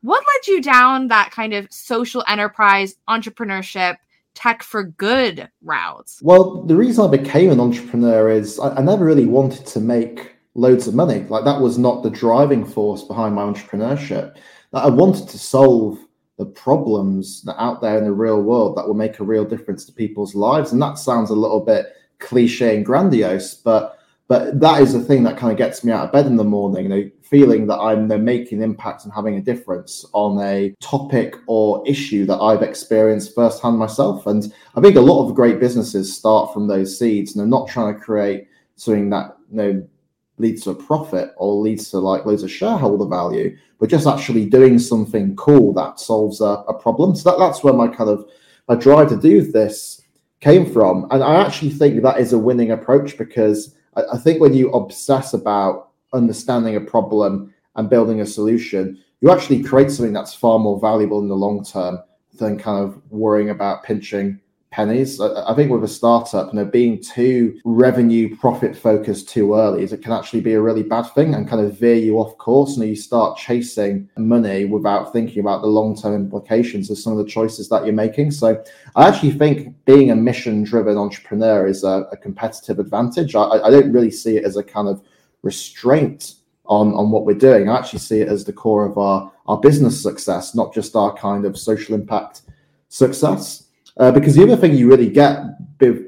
what 0.00 0.24
led 0.34 0.46
you 0.46 0.62
down 0.62 1.08
that 1.08 1.30
kind 1.30 1.52
of 1.52 1.66
social 1.70 2.24
enterprise 2.28 2.94
entrepreneurship 3.08 3.96
tech 4.38 4.62
for 4.62 4.84
good 4.84 5.50
routes? 5.62 6.20
Well, 6.22 6.62
the 6.62 6.76
reason 6.76 7.04
I 7.04 7.16
became 7.16 7.50
an 7.50 7.58
entrepreneur 7.58 8.30
is 8.30 8.60
I, 8.60 8.76
I, 8.76 8.82
never 8.82 9.04
really 9.04 9.26
wanted 9.26 9.66
to 9.66 9.80
make 9.80 10.36
loads 10.54 10.86
of 10.86 10.94
money. 10.94 11.24
Like 11.28 11.44
that 11.44 11.60
was 11.60 11.76
not 11.76 12.04
the 12.04 12.10
driving 12.10 12.64
force 12.64 13.02
behind 13.02 13.34
my 13.34 13.42
entrepreneurship. 13.42 14.36
That 14.72 14.84
I 14.84 14.90
wanted 14.90 15.28
to 15.30 15.38
solve 15.38 15.98
the 16.36 16.46
problems 16.46 17.42
that 17.42 17.60
out 17.60 17.80
there 17.80 17.98
in 17.98 18.04
the 18.04 18.12
real 18.12 18.40
world 18.40 18.76
that 18.76 18.86
will 18.86 18.94
make 18.94 19.18
a 19.18 19.24
real 19.24 19.44
difference 19.44 19.84
to 19.86 19.92
people's 19.92 20.36
lives. 20.36 20.70
And 20.70 20.80
that 20.80 20.98
sounds 20.98 21.30
a 21.30 21.34
little 21.34 21.60
bit 21.60 21.86
cliche 22.20 22.76
and 22.76 22.86
grandiose, 22.86 23.54
but 23.54 23.97
But 24.28 24.60
that 24.60 24.82
is 24.82 24.92
the 24.92 25.00
thing 25.00 25.22
that 25.22 25.38
kind 25.38 25.50
of 25.50 25.56
gets 25.56 25.82
me 25.82 25.90
out 25.90 26.04
of 26.04 26.12
bed 26.12 26.26
in 26.26 26.36
the 26.36 26.44
morning, 26.44 26.84
you 26.84 26.88
know, 26.90 27.10
feeling 27.22 27.66
that 27.66 27.78
I'm 27.78 28.02
you 28.02 28.08
know, 28.08 28.18
making 28.18 28.60
impact 28.60 29.04
and 29.04 29.12
having 29.12 29.36
a 29.36 29.40
difference 29.40 30.04
on 30.12 30.38
a 30.46 30.74
topic 30.80 31.34
or 31.46 31.82
issue 31.86 32.26
that 32.26 32.38
I've 32.38 32.62
experienced 32.62 33.34
firsthand 33.34 33.78
myself. 33.78 34.26
And 34.26 34.52
I 34.76 34.82
think 34.82 34.96
a 34.96 35.00
lot 35.00 35.26
of 35.26 35.34
great 35.34 35.60
businesses 35.60 36.14
start 36.14 36.52
from 36.52 36.68
those 36.68 36.98
seeds 36.98 37.32
and 37.32 37.40
they're 37.40 37.58
not 37.58 37.68
trying 37.68 37.94
to 37.94 38.00
create 38.00 38.48
something 38.76 39.08
that 39.10 39.36
you 39.50 39.56
know 39.56 39.88
leads 40.36 40.62
to 40.62 40.70
a 40.70 40.74
profit 40.74 41.32
or 41.38 41.60
leads 41.62 41.90
to 41.90 41.98
like 41.98 42.26
loads 42.26 42.42
of 42.42 42.50
shareholder 42.50 43.06
value, 43.06 43.56
but 43.80 43.88
just 43.88 44.06
actually 44.06 44.44
doing 44.44 44.78
something 44.78 45.34
cool 45.36 45.72
that 45.72 45.98
solves 45.98 46.42
a, 46.42 46.62
a 46.68 46.74
problem. 46.78 47.16
So 47.16 47.30
that, 47.30 47.38
that's 47.38 47.64
where 47.64 47.74
my 47.74 47.88
kind 47.88 48.10
of 48.10 48.28
my 48.68 48.74
drive 48.74 49.08
to 49.08 49.16
do 49.16 49.40
this 49.40 50.02
came 50.40 50.70
from. 50.70 51.08
And 51.10 51.24
I 51.24 51.44
actually 51.44 51.70
think 51.70 52.02
that 52.02 52.20
is 52.20 52.34
a 52.34 52.38
winning 52.38 52.70
approach 52.70 53.16
because 53.16 53.74
I, 53.98 54.14
I 54.14 54.18
think 54.18 54.40
when 54.40 54.54
you 54.54 54.70
obsess 54.70 55.34
about 55.34 55.90
understanding 56.12 56.76
a 56.76 56.80
problem 56.80 57.52
and 57.76 57.90
building 57.90 58.20
a 58.20 58.26
solution, 58.26 58.98
you 59.20 59.30
actually 59.30 59.62
create 59.62 59.90
something 59.90 60.12
that's 60.12 60.34
far 60.34 60.58
more 60.58 60.80
valuable 60.80 61.20
in 61.20 61.28
the 61.28 61.36
long 61.36 61.64
term 61.64 61.98
than 62.38 62.58
kind 62.58 62.82
of 62.82 63.00
worrying 63.10 63.50
about 63.50 63.82
pinching 63.82 64.40
pennies. 64.70 65.20
I, 65.20 65.54
think 65.54 65.70
with 65.70 65.82
a 65.82 65.88
startup, 65.88 66.52
you 66.52 66.58
know, 66.58 66.64
being 66.64 67.02
too 67.02 67.58
revenue 67.64 68.36
profit 68.36 68.76
focused 68.76 69.28
too 69.28 69.54
early 69.54 69.82
is 69.82 69.92
it 69.92 70.02
can 70.02 70.12
actually 70.12 70.40
be 70.40 70.54
a 70.54 70.60
really 70.60 70.82
bad 70.82 71.02
thing 71.14 71.34
and 71.34 71.48
kind 71.48 71.64
of 71.64 71.78
veer 71.78 71.94
you 71.94 72.18
off 72.18 72.36
course. 72.36 72.76
And 72.76 72.86
you 72.86 72.94
start 72.94 73.38
chasing 73.38 74.08
money 74.18 74.66
without 74.66 75.12
thinking 75.12 75.40
about 75.40 75.62
the 75.62 75.68
long 75.68 75.96
term 75.96 76.14
implications 76.14 76.90
of 76.90 76.98
some 76.98 77.12
of 77.12 77.18
the 77.18 77.30
choices 77.30 77.68
that 77.70 77.84
you're 77.84 77.94
making. 77.94 78.30
So 78.30 78.62
I 78.94 79.08
actually 79.08 79.32
think 79.32 79.74
being 79.86 80.10
a 80.10 80.16
mission 80.16 80.64
driven 80.64 80.98
entrepreneur 80.98 81.66
is 81.66 81.82
a, 81.82 82.06
a 82.12 82.16
competitive 82.16 82.78
advantage. 82.78 83.34
I, 83.34 83.44
I 83.44 83.70
don't 83.70 83.92
really 83.92 84.10
see 84.10 84.36
it 84.36 84.44
as 84.44 84.56
a 84.56 84.62
kind 84.62 84.88
of 84.88 85.02
restraint 85.42 86.34
on, 86.66 86.92
on 86.92 87.10
what 87.10 87.24
we're 87.24 87.34
doing. 87.34 87.68
I 87.68 87.78
actually 87.78 88.00
see 88.00 88.20
it 88.20 88.28
as 88.28 88.44
the 88.44 88.52
core 88.52 88.84
of 88.84 88.98
our, 88.98 89.32
our 89.46 89.58
business 89.58 90.02
success, 90.02 90.54
not 90.54 90.74
just 90.74 90.94
our 90.94 91.14
kind 91.14 91.46
of 91.46 91.58
social 91.58 91.94
impact 91.94 92.42
success. 92.88 93.67
Uh, 93.98 94.12
because 94.12 94.36
the 94.36 94.42
other 94.42 94.56
thing 94.56 94.74
you 94.74 94.88
really 94.88 95.10
get 95.10 95.42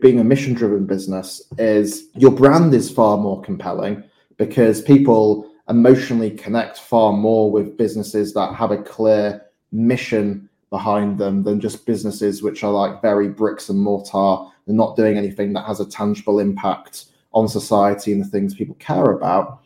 being 0.00 0.18
a 0.18 0.24
mission 0.24 0.52
driven 0.52 0.86
business 0.86 1.42
is 1.58 2.08
your 2.14 2.30
brand 2.30 2.74
is 2.74 2.90
far 2.90 3.16
more 3.16 3.40
compelling 3.42 4.02
because 4.36 4.82
people 4.82 5.48
emotionally 5.68 6.30
connect 6.30 6.78
far 6.78 7.12
more 7.12 7.50
with 7.50 7.76
businesses 7.76 8.34
that 8.34 8.54
have 8.54 8.72
a 8.72 8.82
clear 8.82 9.40
mission 9.70 10.48
behind 10.70 11.18
them 11.18 11.42
than 11.42 11.60
just 11.60 11.86
businesses 11.86 12.42
which 12.42 12.64
are 12.64 12.72
like 12.72 13.02
very 13.02 13.28
bricks 13.28 13.68
and 13.68 13.78
mortar 13.78 14.44
and 14.66 14.76
not 14.76 14.96
doing 14.96 15.16
anything 15.16 15.52
that 15.52 15.66
has 15.66 15.80
a 15.80 15.88
tangible 15.88 16.40
impact 16.40 17.06
on 17.32 17.48
society 17.48 18.12
and 18.12 18.24
the 18.24 18.28
things 18.28 18.54
people 18.54 18.74
care 18.76 19.12
about. 19.12 19.60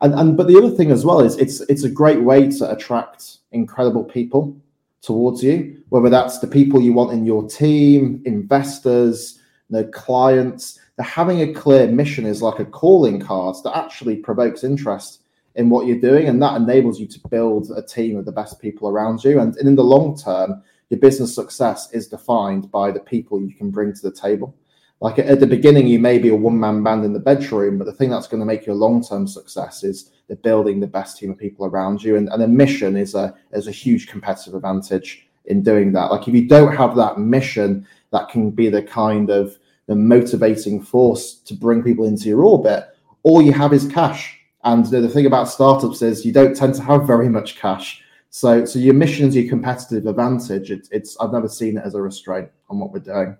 And, 0.00 0.14
and 0.14 0.36
but 0.36 0.48
the 0.48 0.56
other 0.56 0.70
thing 0.70 0.90
as 0.90 1.04
well 1.04 1.20
is 1.20 1.36
it's 1.36 1.60
it's 1.62 1.84
a 1.84 1.90
great 1.90 2.22
way 2.22 2.48
to 2.48 2.70
attract 2.70 3.38
incredible 3.52 4.04
people 4.04 4.56
towards 5.02 5.42
you, 5.42 5.82
whether 5.88 6.10
that's 6.10 6.38
the 6.38 6.46
people 6.46 6.80
you 6.80 6.92
want 6.92 7.12
in 7.12 7.24
your 7.24 7.48
team, 7.48 8.22
investors, 8.24 9.40
the 9.70 9.84
clients. 9.84 10.78
The 10.96 11.02
having 11.02 11.40
a 11.40 11.52
clear 11.52 11.86
mission 11.86 12.26
is 12.26 12.42
like 12.42 12.58
a 12.58 12.64
calling 12.64 13.20
card 13.20 13.56
that 13.64 13.76
actually 13.76 14.16
provokes 14.16 14.64
interest 14.64 15.22
in 15.54 15.70
what 15.70 15.86
you're 15.86 16.00
doing, 16.00 16.28
and 16.28 16.40
that 16.42 16.60
enables 16.60 17.00
you 17.00 17.06
to 17.06 17.28
build 17.28 17.70
a 17.74 17.82
team 17.82 18.16
of 18.16 18.24
the 18.24 18.32
best 18.32 18.60
people 18.60 18.88
around 18.88 19.24
you. 19.24 19.40
And 19.40 19.56
in 19.56 19.74
the 19.74 19.84
long 19.84 20.16
term, 20.16 20.62
your 20.90 21.00
business 21.00 21.34
success 21.34 21.90
is 21.92 22.08
defined 22.08 22.70
by 22.70 22.90
the 22.90 23.00
people 23.00 23.40
you 23.40 23.54
can 23.54 23.70
bring 23.70 23.92
to 23.94 24.02
the 24.02 24.12
table. 24.12 24.54
Like 25.00 25.18
at 25.18 25.40
the 25.40 25.46
beginning, 25.46 25.86
you 25.86 25.98
may 25.98 26.18
be 26.18 26.28
a 26.28 26.36
one 26.36 26.60
man 26.60 26.82
band 26.82 27.04
in 27.04 27.14
the 27.14 27.20
bedroom, 27.20 27.78
but 27.78 27.86
the 27.86 27.92
thing 27.92 28.10
that's 28.10 28.26
going 28.26 28.40
to 28.40 28.46
make 28.46 28.66
your 28.66 28.74
long 28.74 29.02
term 29.02 29.26
success 29.26 29.82
is 29.82 30.10
the 30.30 30.36
building 30.36 30.78
the 30.78 30.86
best 30.86 31.18
team 31.18 31.32
of 31.32 31.36
people 31.36 31.66
around 31.66 32.02
you. 32.02 32.16
And, 32.16 32.28
and 32.28 32.42
a 32.42 32.48
mission 32.48 32.96
is 32.96 33.14
a 33.14 33.34
is 33.52 33.66
a 33.66 33.72
huge 33.72 34.06
competitive 34.06 34.54
advantage 34.54 35.26
in 35.46 35.62
doing 35.62 35.92
that. 35.92 36.12
Like 36.12 36.28
if 36.28 36.34
you 36.34 36.46
don't 36.48 36.74
have 36.74 36.94
that 36.96 37.18
mission, 37.18 37.86
that 38.12 38.28
can 38.28 38.50
be 38.50 38.70
the 38.70 38.82
kind 38.82 39.28
of 39.28 39.58
the 39.88 39.96
motivating 39.96 40.80
force 40.80 41.34
to 41.34 41.52
bring 41.52 41.82
people 41.82 42.06
into 42.06 42.28
your 42.28 42.44
orbit. 42.44 42.84
All 43.24 43.42
you 43.42 43.52
have 43.52 43.72
is 43.72 43.88
cash. 43.88 44.38
And 44.62 44.86
the, 44.86 45.08
thing 45.08 45.26
about 45.26 45.48
startups 45.48 46.00
is 46.00 46.24
you 46.24 46.32
don't 46.32 46.54
tend 46.54 46.74
to 46.74 46.82
have 46.82 47.06
very 47.06 47.28
much 47.28 47.56
cash. 47.56 48.02
So, 48.28 48.64
so 48.64 48.78
your 48.78 48.94
mission 48.94 49.26
is 49.26 49.34
your 49.34 49.48
competitive 49.48 50.06
advantage. 50.06 50.70
It, 50.70 50.86
it's 50.92 51.16
I've 51.18 51.32
never 51.32 51.48
seen 51.48 51.76
it 51.76 51.84
as 51.84 51.94
a 51.94 52.02
restraint 52.02 52.50
on 52.68 52.78
what 52.78 52.92
we're 52.92 53.00
doing. 53.00 53.36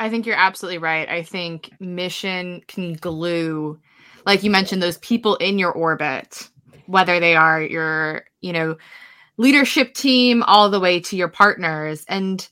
I 0.00 0.10
think 0.10 0.26
you're 0.26 0.36
absolutely 0.36 0.78
right. 0.78 1.08
I 1.08 1.22
think 1.22 1.70
mission 1.78 2.62
can 2.66 2.94
glue, 2.94 3.78
like 4.26 4.42
you 4.42 4.50
mentioned, 4.50 4.82
those 4.82 4.98
people 4.98 5.36
in 5.36 5.58
your 5.58 5.72
orbit, 5.72 6.50
whether 6.86 7.20
they 7.20 7.36
are 7.36 7.62
your, 7.62 8.24
you 8.40 8.52
know, 8.52 8.76
leadership 9.36 9.94
team 9.94 10.42
all 10.42 10.68
the 10.68 10.80
way 10.80 11.00
to 11.00 11.16
your 11.16 11.28
partners. 11.28 12.04
And 12.08 12.46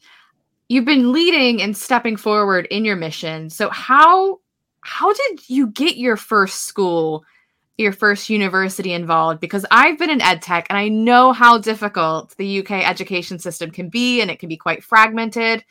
you've 0.68 0.84
been 0.84 1.12
leading 1.12 1.60
and 1.60 1.76
stepping 1.76 2.16
forward 2.16 2.66
in 2.70 2.84
your 2.84 2.96
mission. 2.96 3.50
So 3.50 3.68
how 3.70 4.40
how 4.80 5.12
did 5.12 5.48
you 5.48 5.68
get 5.68 5.96
your 5.96 6.16
first 6.16 6.66
school, 6.66 7.24
your 7.78 7.92
first 7.92 8.28
university 8.28 8.92
involved? 8.92 9.40
Because 9.40 9.64
I've 9.70 9.98
been 9.98 10.10
in 10.10 10.20
ed 10.20 10.42
tech 10.42 10.66
and 10.68 10.78
I 10.78 10.88
know 10.88 11.32
how 11.32 11.58
difficult 11.58 12.36
the 12.36 12.60
UK 12.60 12.88
education 12.88 13.38
system 13.38 13.70
can 13.70 13.88
be, 13.88 14.20
and 14.20 14.30
it 14.30 14.38
can 14.38 14.48
be 14.48 14.58
quite 14.58 14.84
fragmented. 14.84 15.64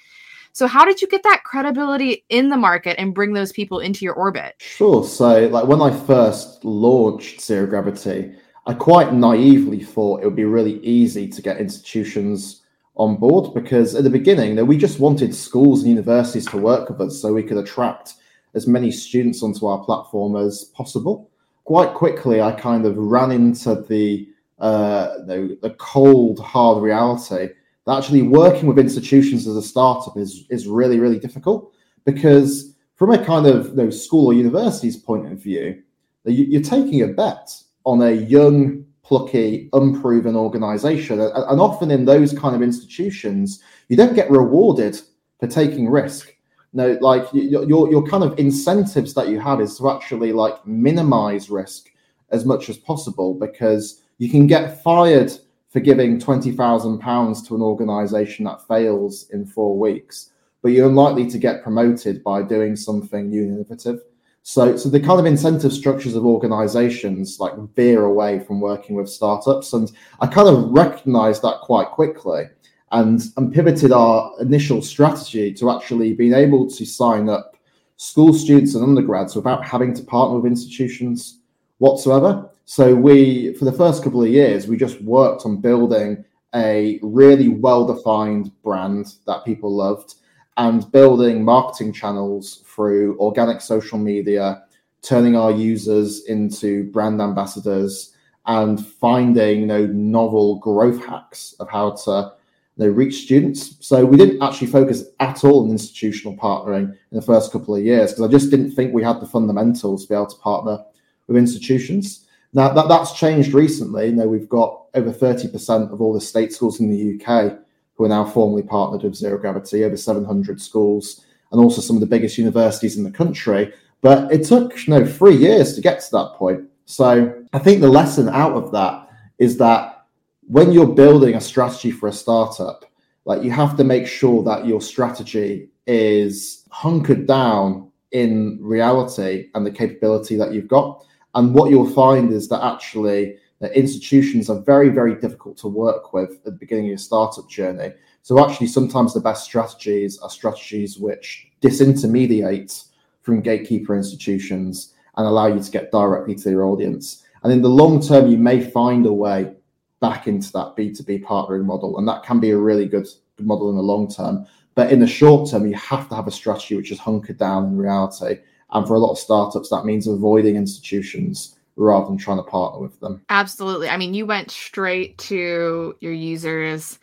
So 0.54 0.68
how 0.68 0.86
did 0.86 1.02
you 1.02 1.08
get 1.08 1.24
that 1.24 1.44
credibility 1.44 2.26
in 2.30 2.50
the 2.50 2.58
market 2.58 3.00
and 3.00 3.14
bring 3.14 3.34
those 3.34 3.52
people 3.52 3.80
into 3.80 4.06
your 4.06 4.14
orbit? 4.14 4.54
Sure. 4.60 5.04
So 5.04 5.48
like 5.48 5.66
when 5.66 5.82
I 5.82 5.92
first 5.92 6.64
launched 6.64 7.42
Zero 7.42 7.66
Gravity, 7.66 8.36
I 8.68 8.76
quite 8.76 9.14
naively 9.14 9.84
thought 9.84 10.22
it 10.22 10.26
would 10.26 10.36
be 10.36 10.46
really 10.46 10.80
easy 10.86 11.28
to 11.28 11.42
get 11.42 11.58
institutions 11.58 12.62
on 12.96 13.18
board 13.18 13.56
because 13.56 13.96
at 13.96 14.04
the 14.04 14.12
beginning, 14.12 14.50
you 14.50 14.56
know, 14.56 14.64
we 14.64 14.78
just 14.78 15.00
wanted 15.00 15.34
schools 15.34 15.82
and 15.82 15.90
universities 15.90 16.46
to 16.46 16.58
work 16.58 16.88
with 16.88 17.02
us 17.02 17.20
so 17.20 17.34
we 17.34 17.42
could 17.42 17.58
attract 17.58 18.14
as 18.54 18.68
many 18.68 18.92
students 18.92 19.42
onto 19.42 19.66
our 19.66 19.84
platform 19.84 20.36
as 20.36 20.66
possible. 20.76 21.32
Quite 21.64 21.96
quickly, 21.96 22.42
I 22.42 22.52
kind 22.52 22.86
of 22.86 22.96
ran 22.96 23.32
into 23.32 23.82
the 23.90 24.30
uh, 24.60 25.18
the, 25.26 25.58
the 25.64 25.72
cold, 25.72 26.40
hard 26.40 26.84
reality 26.84 27.50
that 27.86 27.98
actually 27.98 28.22
working 28.22 28.68
with 28.68 28.80
institutions 28.80 29.48
as 29.48 29.56
a 29.56 29.62
startup 29.62 30.18
is 30.18 30.46
is 30.50 30.68
really 30.68 31.00
really 31.00 31.20
difficult 31.20 31.74
because 32.06 32.74
from 32.96 33.12
a 33.12 33.26
kind 33.26 33.48
of 33.48 33.70
you 33.70 33.76
know, 33.76 33.90
school 33.90 34.28
or 34.28 34.34
university's 34.34 34.98
point 34.98 35.32
of 35.32 35.38
view, 35.42 35.82
you're 36.26 36.62
taking 36.62 37.02
a 37.02 37.08
bet 37.08 37.52
on 37.86 38.02
a 38.02 38.12
young, 38.12 38.86
plucky, 39.04 39.70
unproven 39.74 40.36
organization, 40.36 41.20
and 41.20 41.60
often 41.60 41.92
in 41.92 42.06
those 42.06 42.38
kind 42.38 42.56
of 42.56 42.62
institutions, 42.62 43.62
you 43.90 43.98
don't 43.98 44.16
get 44.16 44.30
rewarded 44.32 45.00
for 45.40 45.48
taking 45.48 45.90
risk. 45.90 46.34
No, 46.72 46.98
like 47.02 47.28
your 47.34 47.92
your 47.92 48.08
kind 48.08 48.24
of 48.24 48.40
incentives 48.40 49.14
that 49.16 49.28
you 49.28 49.40
have 49.40 49.62
is 49.62 49.78
to 49.78 49.92
actually 49.92 50.32
like 50.32 50.66
minimize 50.66 51.50
risk 51.50 51.90
as 52.30 52.46
much 52.46 52.70
as 52.70 52.78
possible 52.78 53.34
because 53.34 54.02
you 54.18 54.30
can 54.30 54.48
get 54.48 54.82
fired 54.82 55.32
for 55.74 55.80
giving 55.80 56.20
£20,000 56.20 57.48
to 57.48 57.56
an 57.56 57.62
organization 57.64 58.46
that 58.46 58.66
fails 58.68 59.28
in 59.32 59.44
four 59.44 59.78
weeks, 59.78 60.30
but 60.62 60.72
you're 60.72 60.88
unlikely 60.88 61.28
to 61.32 61.40
get 61.40 61.64
promoted 61.64 62.24
by 62.24 62.44
doing 62.44 62.76
something 62.76 63.28
new 63.28 63.42
and 63.42 63.56
innovative. 63.56 64.00
So, 64.44 64.78
so 64.78 64.88
the 64.88 65.00
kind 65.00 65.20
of 65.20 65.26
incentive 65.26 65.74
structures 65.74 66.16
of 66.16 66.26
organizations 66.26 67.40
like 67.40 67.54
veer 67.76 68.04
away 68.04 68.40
from 68.42 68.62
working 68.62 68.96
with 68.96 69.10
startups. 69.10 69.74
And 69.74 69.92
I 70.20 70.28
kind 70.28 70.48
of 70.48 70.70
recognized 70.70 71.42
that 71.42 71.62
quite 71.62 71.88
quickly 71.88 72.44
and, 72.92 73.24
and 73.38 73.52
pivoted 73.52 73.92
our 73.92 74.32
initial 74.42 74.84
strategy 74.84 75.52
to 75.56 75.72
actually 75.72 76.14
being 76.14 76.34
able 76.34 76.70
to 76.70 76.86
sign 76.86 77.30
up 77.30 77.58
school 77.96 78.34
students 78.34 78.76
and 78.76 78.84
undergrads 78.84 79.36
without 79.36 79.66
having 79.66 79.96
to 79.96 80.04
partner 80.04 80.38
with 80.38 80.52
institutions 80.52 81.40
whatsoever. 81.80 82.52
So 82.66 82.96
we, 82.96 83.54
for 83.56 83.66
the 83.66 83.72
first 83.72 84.04
couple 84.04 84.24
of 84.24 84.30
years, 84.30 84.68
we 84.68 84.78
just 84.78 85.02
worked 85.02 85.46
on 85.46 85.62
building 85.62 86.24
a 86.56 87.00
really 87.02 87.50
well-defined 87.50 88.52
brand 88.64 89.16
that 89.26 89.44
people 89.44 89.76
loved 89.76 90.16
and 90.58 90.90
building 90.92 91.44
marketing 91.44 91.92
channels 91.92 92.64
through 92.66 93.18
organic 93.20 93.60
social 93.60 93.98
media, 93.98 94.64
turning 95.02 95.36
our 95.36 95.52
users 95.52 96.26
into 96.26 96.90
brand 96.92 97.22
ambassadors 97.22 98.16
and 98.46 98.86
finding 98.86 99.62
you 99.62 99.66
know 99.66 99.86
novel 99.88 100.60
growth 100.60 101.04
hacks 101.06 101.56
of 101.60 101.70
how 101.70 101.92
to 101.92 102.34
you 102.78 102.86
know, 102.86 102.92
reach 102.92 103.24
students. 103.24 103.78
So 103.86 104.06
we 104.06 104.18
didn't 104.18 104.42
actually 104.42 104.68
focus 104.68 105.06
at 105.20 105.44
all 105.44 105.64
on 105.64 105.72
institutional 105.72 106.38
partnering 106.38 106.92
in 106.92 107.16
the 107.16 107.22
first 107.22 107.52
couple 107.52 107.76
of 107.76 107.84
years 107.84 108.12
because 108.12 108.28
I 108.28 108.32
just 108.32 108.52
didn't 108.52 108.72
think 108.72 108.94
we 108.94 109.04
had 109.04 109.20
the 109.20 109.28
fundamentals 109.28 110.04
to 110.04 110.10
be 110.10 110.16
able 110.16 110.28
to 110.28 110.38
partner 110.38 110.84
with 111.28 111.38
institutions. 111.38 112.23
Now 112.54 112.70
that, 112.74 112.88
that's 112.88 113.14
changed 113.14 113.54
recently. 113.54 114.08
You 114.08 114.14
know, 114.14 114.28
we've 114.28 114.50
got 114.50 114.86
over 114.94 115.12
30% 115.12 115.92
of 115.92 116.02
all 116.02 116.14
the 116.14 116.22
state 116.22 116.54
schools 116.54 116.80
in 116.80 116.90
the 116.90 117.20
UK 117.20 117.60
who 117.96 118.06
are 118.06 118.10
now 118.10 118.26
formally 118.26 118.64
partnered 118.64 119.04
with 119.04 119.16
Zero 119.16 119.38
Gravity, 119.38 119.84
over 119.84 119.98
700 119.98 120.62
schools, 120.62 121.26
and 121.52 121.62
also 121.62 121.82
some 121.82 121.96
of 121.96 122.00
the 122.00 122.08
biggest 122.08 122.38
universities 122.38 122.98
in 122.98 123.04
the 123.04 123.12
country. 123.12 123.74
But 124.02 124.32
it 124.32 124.46
took 124.46 124.86
you 124.86 124.94
know 124.94 125.06
three 125.06 125.36
years 125.36 125.76
to 125.76 125.82
get 125.82 126.02
to 126.02 126.12
that 126.12 126.34
point. 126.36 126.70
So 126.86 127.44
I 127.54 127.60
think 127.60 127.82
the 127.82 127.88
lesson 127.88 128.30
out 128.30 128.54
of 128.54 128.72
that 128.74 129.08
is 129.40 129.58
that 129.58 130.06
when 130.48 130.72
you're 130.72 130.88
building 130.88 131.36
a 131.36 131.42
strategy 131.42 131.92
for 131.92 132.10
a 132.10 132.14
startup, 132.14 132.86
like 133.26 133.44
you 133.44 133.52
have 133.52 133.78
to 133.78 133.84
make 133.84 134.06
sure 134.06 134.44
that 134.44 134.66
your 134.66 134.82
strategy 134.82 135.70
is 135.88 136.66
hunkered 136.70 137.26
down 137.28 137.90
in 138.12 138.60
reality 138.62 139.50
and 139.56 139.66
the 139.66 139.72
capability 139.72 140.36
that 140.36 140.54
you've 140.54 140.68
got. 140.68 141.06
And 141.36 141.54
what 141.54 141.70
you'll 141.70 141.90
find 141.90 142.32
is 142.32 142.48
that 142.50 142.64
actually 142.64 143.38
the 143.60 143.76
institutions 143.78 144.50
are 144.50 144.62
very, 144.62 144.90
very 144.90 145.16
difficult 145.16 145.58
to 145.58 145.68
work 145.68 146.14
with 146.14 146.32
at 146.32 146.44
the 146.44 146.52
beginning 146.52 146.86
of 146.86 146.90
your 146.90 146.98
startup 146.98 147.50
journey. 147.50 147.94
So 148.22 148.44
actually, 148.44 148.68
sometimes 148.68 149.14
the 149.14 149.20
best 149.20 149.44
strategies 149.44 150.20
are 150.20 150.30
strategies 150.30 150.98
which 150.98 151.48
disintermediate 151.62 152.86
from 153.22 153.42
gatekeeper 153.42 153.96
institutions 153.96 154.94
and 155.16 155.28
allow 155.28 155.48
you 155.48 155.62
to 155.62 155.72
get 155.72 155.92
directly 155.92 156.36
to 156.36 156.50
your 156.50 156.66
audience. 156.66 157.24
And 157.44 157.52
in 157.52 157.62
the 157.62 157.70
long 157.70 158.02
term, 158.02 158.28
you 158.28 158.38
may 158.38 158.62
find 158.62 159.06
a 159.06 159.14
way 159.14 159.54
back 160.02 160.28
into 160.28 160.52
that 160.52 160.76
B2B 160.78 161.24
partnering 161.24 161.66
model. 161.66 161.98
And 161.98 162.08
that 162.08 162.24
can 162.24 162.40
be 162.40 162.52
a 162.52 162.58
really 162.58 162.88
good 162.88 163.08
model 163.40 163.70
in 163.70 163.78
the 163.78 163.82
long 163.82 164.12
term. 164.12 164.46
But 164.76 164.92
in 164.92 165.00
the 165.00 165.08
short 165.08 165.50
term, 165.50 165.68
you 165.68 165.76
have 165.76 166.10
to 166.10 166.16
have 166.16 166.28
a 166.28 166.32
strategy 166.32 166.76
which 166.76 166.92
is 166.92 167.00
hunkered 167.00 167.38
down 167.38 167.66
in 167.66 167.78
reality. 167.78 168.40
And 168.74 168.88
for 168.88 168.96
a 168.96 169.00
lot 169.00 169.12
of 169.12 169.20
startups, 169.20 169.70
that 169.70 169.86
means 169.86 170.08
avoiding 170.08 170.56
institutions 170.56 171.58
rather 171.76 172.08
than 172.08 172.18
trying 172.18 172.38
to 172.38 172.44
partner 172.44 172.80
with 172.80 173.00
them. 173.00 173.24
Absolutely. 173.30 173.90
I 173.90 173.98
mean, 173.98 174.14
you 174.14 174.26
went 174.26 174.52
straight 174.52 175.18
to 175.20 175.96
your 176.00 176.14
users, 176.14 177.00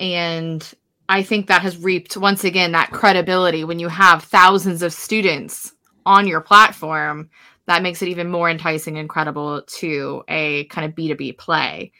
and 0.00 0.72
I 1.08 1.22
think 1.22 1.46
that 1.46 1.62
has 1.62 1.76
reaped 1.76 2.16
once 2.16 2.44
again 2.44 2.72
that 2.72 2.90
credibility 2.90 3.64
when 3.64 3.78
you 3.78 3.88
have 3.88 4.24
thousands 4.24 4.82
of 4.82 4.92
students 4.92 5.72
on 6.06 6.26
your 6.26 6.40
platform. 6.40 7.30
That 7.66 7.82
makes 7.82 8.02
it 8.02 8.08
even 8.08 8.28
more 8.28 8.50
enticing 8.50 8.98
and 8.98 9.08
credible 9.08 9.62
to 9.62 10.24
a 10.28 10.64
kind 10.64 10.84
of 10.84 10.96
B2B 10.96 11.38
play. 11.38 11.92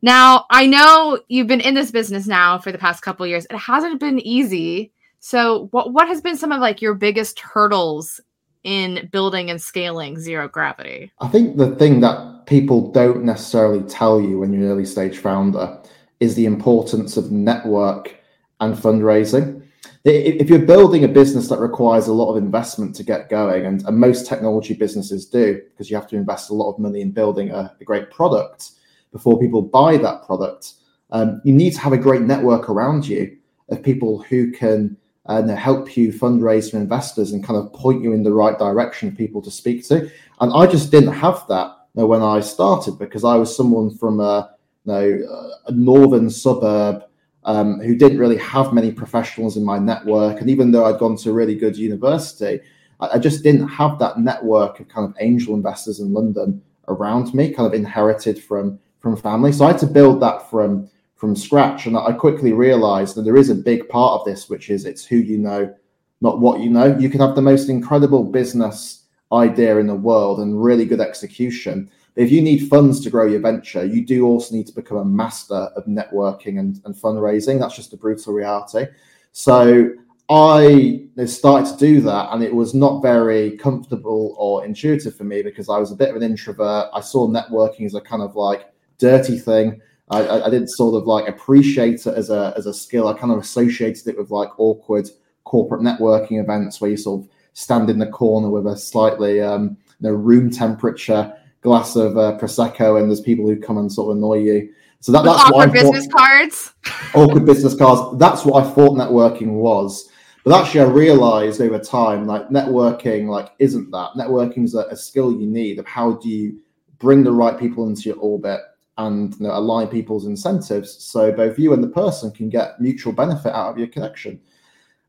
Now, 0.00 0.46
I 0.50 0.66
know 0.66 1.20
you've 1.28 1.46
been 1.46 1.60
in 1.60 1.74
this 1.74 1.90
business 1.90 2.26
now 2.26 2.58
for 2.58 2.72
the 2.72 2.78
past 2.78 3.02
couple 3.02 3.26
years. 3.26 3.46
It 3.50 3.56
hasn't 3.56 4.00
been 4.00 4.18
easy. 4.20 4.92
So, 5.20 5.68
what 5.70 5.92
what 5.92 6.08
has 6.08 6.20
been 6.20 6.36
some 6.36 6.50
of 6.50 6.60
like 6.60 6.82
your 6.82 6.94
biggest 6.94 7.38
hurdles 7.38 8.20
in 8.64 9.08
building 9.12 9.50
and 9.50 9.60
scaling 9.60 10.18
zero 10.18 10.48
gravity? 10.48 11.12
I 11.20 11.28
think 11.28 11.56
the 11.56 11.74
thing 11.76 12.00
that 12.00 12.46
people 12.46 12.90
don't 12.92 13.24
necessarily 13.24 13.82
tell 13.88 14.20
you 14.20 14.38
when 14.38 14.52
you're 14.52 14.64
an 14.64 14.70
early 14.70 14.84
stage 14.84 15.18
founder 15.18 15.80
is 16.20 16.34
the 16.34 16.46
importance 16.46 17.16
of 17.16 17.32
network 17.32 18.16
and 18.60 18.74
fundraising. 18.74 19.62
If 20.04 20.50
you're 20.50 20.58
building 20.58 21.04
a 21.04 21.08
business 21.08 21.48
that 21.48 21.60
requires 21.60 22.08
a 22.08 22.12
lot 22.12 22.32
of 22.32 22.42
investment 22.42 22.94
to 22.96 23.04
get 23.04 23.28
going, 23.28 23.66
and, 23.66 23.84
and 23.86 23.98
most 23.98 24.26
technology 24.26 24.74
businesses 24.74 25.26
do, 25.26 25.60
because 25.70 25.90
you 25.90 25.96
have 25.96 26.08
to 26.08 26.16
invest 26.16 26.50
a 26.50 26.54
lot 26.54 26.72
of 26.72 26.78
money 26.78 27.00
in 27.00 27.12
building 27.12 27.50
a, 27.50 27.74
a 27.80 27.84
great 27.84 28.10
product, 28.10 28.72
before 29.12 29.38
people 29.38 29.62
buy 29.62 29.96
that 29.98 30.24
product. 30.24 30.74
Um, 31.10 31.40
you 31.44 31.52
need 31.52 31.74
to 31.74 31.80
have 31.80 31.92
a 31.92 31.98
great 31.98 32.22
network 32.22 32.68
around 32.68 33.06
you 33.06 33.36
of 33.68 33.82
people 33.82 34.22
who 34.22 34.50
can 34.50 34.96
uh, 35.26 35.46
help 35.48 35.96
you 35.96 36.12
fundraise 36.12 36.70
from 36.70 36.80
investors 36.80 37.32
and 37.32 37.44
kind 37.44 37.58
of 37.58 37.72
point 37.72 38.02
you 38.02 38.12
in 38.12 38.22
the 38.22 38.32
right 38.32 38.58
direction 38.58 39.08
of 39.08 39.16
people 39.16 39.40
to 39.42 39.50
speak 39.50 39.86
to. 39.88 40.10
And 40.40 40.52
I 40.52 40.66
just 40.66 40.90
didn't 40.90 41.12
have 41.12 41.46
that 41.48 41.76
you 41.94 42.02
know, 42.02 42.06
when 42.06 42.22
I 42.22 42.40
started 42.40 42.98
because 42.98 43.24
I 43.24 43.36
was 43.36 43.54
someone 43.54 43.96
from 43.96 44.20
a, 44.20 44.50
you 44.84 44.92
know, 44.92 45.52
a 45.66 45.72
northern 45.72 46.28
suburb 46.28 47.04
um, 47.44 47.80
who 47.80 47.96
didn't 47.96 48.18
really 48.18 48.38
have 48.38 48.72
many 48.72 48.90
professionals 48.90 49.56
in 49.56 49.64
my 49.64 49.78
network. 49.78 50.40
And 50.40 50.50
even 50.50 50.70
though 50.70 50.84
I'd 50.84 50.98
gone 50.98 51.16
to 51.18 51.30
a 51.30 51.34
really 51.34 51.54
good 51.54 51.76
university, 51.76 52.60
I, 53.00 53.10
I 53.14 53.18
just 53.18 53.42
didn't 53.42 53.68
have 53.68 53.98
that 53.98 54.18
network 54.18 54.80
of 54.80 54.88
kind 54.88 55.08
of 55.08 55.14
angel 55.20 55.54
investors 55.54 56.00
in 56.00 56.12
London 56.12 56.62
around 56.88 57.32
me, 57.34 57.52
kind 57.52 57.66
of 57.66 57.74
inherited 57.74 58.42
from 58.42 58.78
from 59.00 59.16
family. 59.16 59.50
So 59.50 59.64
I 59.64 59.72
had 59.72 59.80
to 59.80 59.86
build 59.86 60.20
that 60.22 60.48
from 60.48 60.88
from 61.22 61.36
scratch, 61.36 61.86
and 61.86 61.96
I 61.96 62.10
quickly 62.10 62.52
realized 62.52 63.14
that 63.14 63.22
there 63.22 63.36
is 63.36 63.48
a 63.48 63.54
big 63.54 63.88
part 63.88 64.18
of 64.18 64.26
this, 64.26 64.50
which 64.50 64.70
is 64.70 64.84
it's 64.84 65.04
who 65.04 65.18
you 65.18 65.38
know, 65.38 65.72
not 66.20 66.40
what 66.40 66.58
you 66.58 66.68
know. 66.68 66.98
You 66.98 67.08
can 67.08 67.20
have 67.20 67.36
the 67.36 67.40
most 67.40 67.68
incredible 67.68 68.24
business 68.24 69.04
idea 69.32 69.78
in 69.78 69.86
the 69.86 69.94
world 69.94 70.40
and 70.40 70.60
really 70.60 70.84
good 70.84 71.00
execution. 71.00 71.88
But 72.16 72.24
if 72.24 72.32
you 72.32 72.42
need 72.42 72.68
funds 72.68 72.98
to 73.02 73.08
grow 73.08 73.28
your 73.28 73.38
venture, 73.38 73.84
you 73.84 74.04
do 74.04 74.26
also 74.26 74.52
need 74.52 74.66
to 74.66 74.74
become 74.74 74.96
a 74.96 75.04
master 75.04 75.70
of 75.76 75.84
networking 75.84 76.58
and, 76.58 76.80
and 76.84 76.92
fundraising. 76.92 77.60
That's 77.60 77.76
just 77.76 77.92
a 77.92 77.96
brutal 77.96 78.34
reality. 78.34 78.86
So 79.30 79.90
I 80.28 81.04
started 81.26 81.70
to 81.70 81.76
do 81.78 82.00
that, 82.00 82.30
and 82.32 82.42
it 82.42 82.52
was 82.52 82.74
not 82.74 83.00
very 83.00 83.56
comfortable 83.58 84.34
or 84.40 84.64
intuitive 84.64 85.14
for 85.14 85.22
me 85.22 85.40
because 85.42 85.68
I 85.68 85.78
was 85.78 85.92
a 85.92 85.96
bit 85.96 86.10
of 86.10 86.16
an 86.16 86.24
introvert. 86.24 86.88
I 86.92 87.00
saw 87.00 87.28
networking 87.28 87.86
as 87.86 87.94
a 87.94 88.00
kind 88.00 88.22
of 88.22 88.34
like 88.34 88.72
dirty 88.98 89.38
thing. 89.38 89.80
I, 90.12 90.46
I, 90.46 90.50
didn't 90.50 90.68
sort 90.68 90.94
of 91.00 91.06
like 91.06 91.28
appreciate 91.28 92.06
it 92.06 92.14
as 92.14 92.30
a 92.30 92.52
as 92.56 92.66
a 92.66 92.74
skill. 92.74 93.08
I 93.08 93.14
kind 93.14 93.32
of 93.32 93.38
associated 93.38 94.06
it 94.08 94.18
with 94.18 94.30
like 94.30 94.50
awkward 94.58 95.08
corporate 95.44 95.80
networking 95.80 96.40
events 96.40 96.80
where 96.80 96.90
you 96.90 96.96
sort 96.96 97.22
of 97.22 97.30
stand 97.54 97.90
in 97.90 97.98
the 97.98 98.06
corner 98.06 98.50
with 98.50 98.66
a 98.66 98.76
slightly 98.76 99.40
um, 99.40 99.76
you 100.00 100.08
know, 100.08 100.14
room 100.14 100.50
temperature 100.50 101.34
glass 101.62 101.96
of 101.96 102.18
uh, 102.18 102.36
prosecco, 102.38 103.00
and 103.00 103.08
there's 103.08 103.20
people 103.20 103.46
who 103.46 103.56
come 103.58 103.78
and 103.78 103.90
sort 103.90 104.10
of 104.10 104.18
annoy 104.18 104.38
you. 104.38 104.74
So 105.00 105.12
that, 105.12 105.24
that's 105.24 105.40
awkward 105.42 105.54
what 105.54 105.68
I 105.68 105.72
business 105.72 106.06
thought, 106.06 106.18
cards. 106.18 106.72
Awkward 107.14 107.46
business 107.46 107.74
cards. 107.74 108.18
That's 108.18 108.44
what 108.44 108.64
I 108.64 108.70
thought 108.70 108.96
networking 108.96 109.54
was. 109.54 110.08
But 110.44 110.60
actually, 110.60 110.80
I 110.80 110.84
realized 110.84 111.60
over 111.60 111.78
time, 111.78 112.26
like 112.26 112.48
networking, 112.48 113.28
like 113.28 113.52
isn't 113.58 113.90
that 113.92 114.10
networking 114.16 114.64
is 114.64 114.74
a, 114.74 114.86
a 114.90 114.96
skill 114.96 115.32
you 115.32 115.46
need 115.46 115.78
of 115.78 115.86
how 115.86 116.14
do 116.14 116.28
you 116.28 116.60
bring 116.98 117.24
the 117.24 117.32
right 117.32 117.58
people 117.58 117.88
into 117.88 118.02
your 118.08 118.18
orbit 118.18 118.60
and 118.98 119.34
you 119.40 119.46
know, 119.46 119.56
align 119.56 119.88
people's 119.88 120.26
incentives 120.26 121.02
so 121.02 121.32
both 121.32 121.58
you 121.58 121.72
and 121.72 121.82
the 121.82 121.88
person 121.88 122.30
can 122.30 122.48
get 122.48 122.80
mutual 122.80 123.12
benefit 123.12 123.54
out 123.54 123.70
of 123.70 123.78
your 123.78 123.88
connection. 123.88 124.40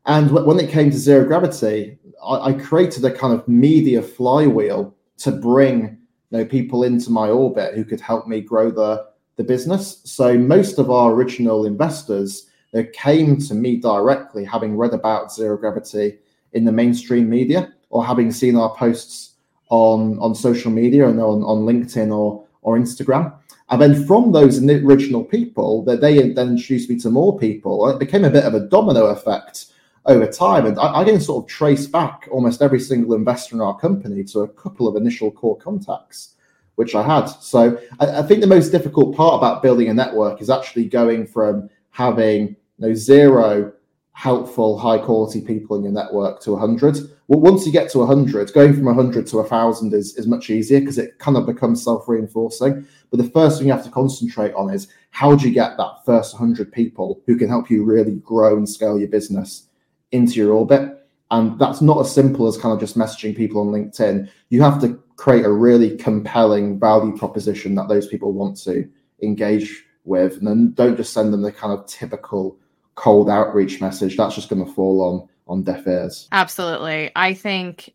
And 0.06 0.30
when 0.30 0.58
it 0.58 0.70
came 0.70 0.90
to 0.90 0.96
zero 0.96 1.24
gravity, 1.24 1.98
I, 2.22 2.50
I 2.50 2.52
created 2.52 3.04
a 3.04 3.10
kind 3.10 3.32
of 3.32 3.46
media 3.48 4.02
flywheel 4.02 4.94
to 5.18 5.30
bring 5.30 5.98
you 6.30 6.38
know, 6.38 6.44
people 6.44 6.84
into 6.84 7.10
my 7.10 7.28
orbit 7.28 7.74
who 7.74 7.84
could 7.84 8.00
help 8.00 8.26
me 8.26 8.40
grow 8.40 8.70
the, 8.70 9.06
the 9.36 9.44
business. 9.44 10.00
So 10.04 10.36
most 10.36 10.78
of 10.78 10.90
our 10.90 11.12
original 11.12 11.66
investors 11.66 12.50
they 12.74 12.86
came 12.86 13.38
to 13.38 13.54
me 13.54 13.76
directly, 13.76 14.44
having 14.44 14.76
read 14.76 14.94
about 14.94 15.32
zero 15.32 15.56
gravity 15.56 16.18
in 16.54 16.64
the 16.64 16.72
mainstream 16.72 17.30
media 17.30 17.72
or 17.88 18.04
having 18.04 18.32
seen 18.32 18.56
our 18.56 18.74
posts 18.74 19.34
on 19.70 20.18
on 20.18 20.34
social 20.34 20.72
media 20.72 21.08
and 21.08 21.20
on, 21.20 21.44
on 21.44 21.64
LinkedIn 21.64 22.12
or 22.12 22.43
or 22.64 22.76
Instagram. 22.76 23.32
And 23.70 23.80
then 23.80 24.06
from 24.06 24.32
those 24.32 24.62
original 24.62 25.24
people, 25.24 25.84
that 25.84 26.00
they 26.00 26.16
then 26.32 26.50
introduced 26.50 26.90
me 26.90 26.98
to 26.98 27.10
more 27.10 27.38
people. 27.38 27.88
It 27.88 27.98
became 27.98 28.24
a 28.24 28.30
bit 28.30 28.44
of 28.44 28.54
a 28.54 28.60
domino 28.60 29.06
effect 29.06 29.66
over 30.06 30.26
time. 30.26 30.66
And 30.66 30.78
I, 30.78 31.00
I 31.00 31.04
can 31.04 31.20
sort 31.20 31.44
of 31.44 31.48
trace 31.48 31.86
back 31.86 32.28
almost 32.30 32.60
every 32.60 32.80
single 32.80 33.14
investor 33.14 33.54
in 33.54 33.62
our 33.62 33.78
company 33.78 34.24
to 34.24 34.40
a 34.40 34.48
couple 34.48 34.88
of 34.88 34.96
initial 34.96 35.30
core 35.30 35.56
contacts, 35.56 36.34
which 36.74 36.94
I 36.94 37.02
had. 37.02 37.26
So 37.26 37.78
I, 38.00 38.18
I 38.18 38.22
think 38.22 38.40
the 38.40 38.46
most 38.46 38.70
difficult 38.70 39.16
part 39.16 39.34
about 39.34 39.62
building 39.62 39.88
a 39.88 39.94
network 39.94 40.42
is 40.42 40.50
actually 40.50 40.86
going 40.86 41.26
from 41.26 41.70
having 41.90 42.48
you 42.48 42.88
know, 42.88 42.94
zero 42.94 43.72
helpful, 44.14 44.78
high 44.78 44.96
quality 44.96 45.40
people 45.40 45.76
in 45.76 45.82
your 45.82 45.92
network 45.92 46.40
to 46.40 46.52
100. 46.52 46.96
Well, 47.26 47.40
once 47.40 47.66
you 47.66 47.72
get 47.72 47.90
to 47.90 47.98
100, 47.98 48.52
going 48.52 48.72
from 48.72 48.84
100 48.84 49.26
to 49.26 49.36
1,000 49.36 49.92
is, 49.92 50.16
is 50.16 50.26
much 50.28 50.50
easier 50.50 50.80
because 50.80 50.98
it 50.98 51.18
kind 51.18 51.36
of 51.36 51.46
becomes 51.46 51.82
self 51.82 52.08
reinforcing. 52.08 52.86
But 53.10 53.18
the 53.18 53.30
first 53.30 53.58
thing 53.58 53.66
you 53.66 53.72
have 53.72 53.84
to 53.84 53.90
concentrate 53.90 54.54
on 54.54 54.72
is 54.72 54.88
how 55.10 55.34
do 55.34 55.46
you 55.46 55.52
get 55.52 55.76
that 55.76 56.04
first 56.06 56.32
100 56.32 56.72
people 56.72 57.22
who 57.26 57.36
can 57.36 57.48
help 57.48 57.68
you 57.68 57.84
really 57.84 58.16
grow 58.16 58.56
and 58.56 58.68
scale 58.68 58.98
your 58.98 59.08
business 59.08 59.66
into 60.12 60.34
your 60.34 60.52
orbit? 60.52 61.06
And 61.32 61.58
that's 61.58 61.80
not 61.80 61.98
as 62.00 62.14
simple 62.14 62.46
as 62.46 62.56
kind 62.56 62.72
of 62.72 62.78
just 62.78 62.96
messaging 62.96 63.36
people 63.36 63.60
on 63.60 63.68
LinkedIn. 63.68 64.30
You 64.50 64.62
have 64.62 64.80
to 64.82 65.02
create 65.16 65.44
a 65.44 65.52
really 65.52 65.96
compelling 65.96 66.78
value 66.78 67.16
proposition 67.16 67.74
that 67.74 67.88
those 67.88 68.06
people 68.06 68.32
want 68.32 68.62
to 68.62 68.88
engage 69.22 69.84
with. 70.04 70.36
And 70.36 70.46
then 70.46 70.72
don't 70.72 70.96
just 70.96 71.12
send 71.12 71.32
them 71.32 71.42
the 71.42 71.50
kind 71.50 71.72
of 71.76 71.86
typical 71.86 72.58
cold 72.94 73.28
outreach 73.28 73.80
message, 73.80 74.16
that's 74.16 74.34
just 74.34 74.48
going 74.48 74.64
to 74.64 74.72
fall 74.72 75.00
on 75.02 75.28
on 75.46 75.62
deaf 75.62 75.86
ears. 75.86 76.28
Absolutely. 76.32 77.10
I 77.14 77.34
think 77.34 77.92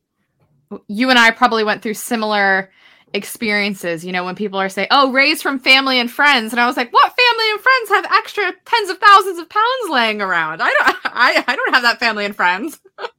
you 0.88 1.10
and 1.10 1.18
I 1.18 1.32
probably 1.32 1.64
went 1.64 1.82
through 1.82 1.96
similar 1.96 2.72
experiences, 3.14 4.06
you 4.06 4.12
know, 4.12 4.24
when 4.24 4.36
people 4.36 4.60
are 4.60 4.70
saying, 4.70 4.88
"Oh, 4.92 5.12
raised 5.12 5.42
from 5.42 5.60
family 5.60 6.00
and 6.00 6.12
friends." 6.12 6.54
And 6.54 6.60
I 6.60 6.68
was 6.68 6.78
like, 6.78 6.94
"What 6.94 7.12
family 7.12 7.52
and 7.52 7.60
friends 7.60 7.90
have 7.90 8.18
extra 8.18 8.54
tens 8.66 8.90
of 8.90 8.98
thousands 9.00 9.40
of 9.40 9.50
pounds 9.50 9.90
laying 9.90 10.22
around? 10.22 10.62
I 10.62 10.68
don't 10.68 10.98
I, 11.06 11.44
I 11.48 11.56
don't 11.56 11.74
have 11.74 11.84
that 11.84 12.00
family 12.00 12.26
and 12.26 12.36
friends." 12.36 12.80
um, 13.00 13.10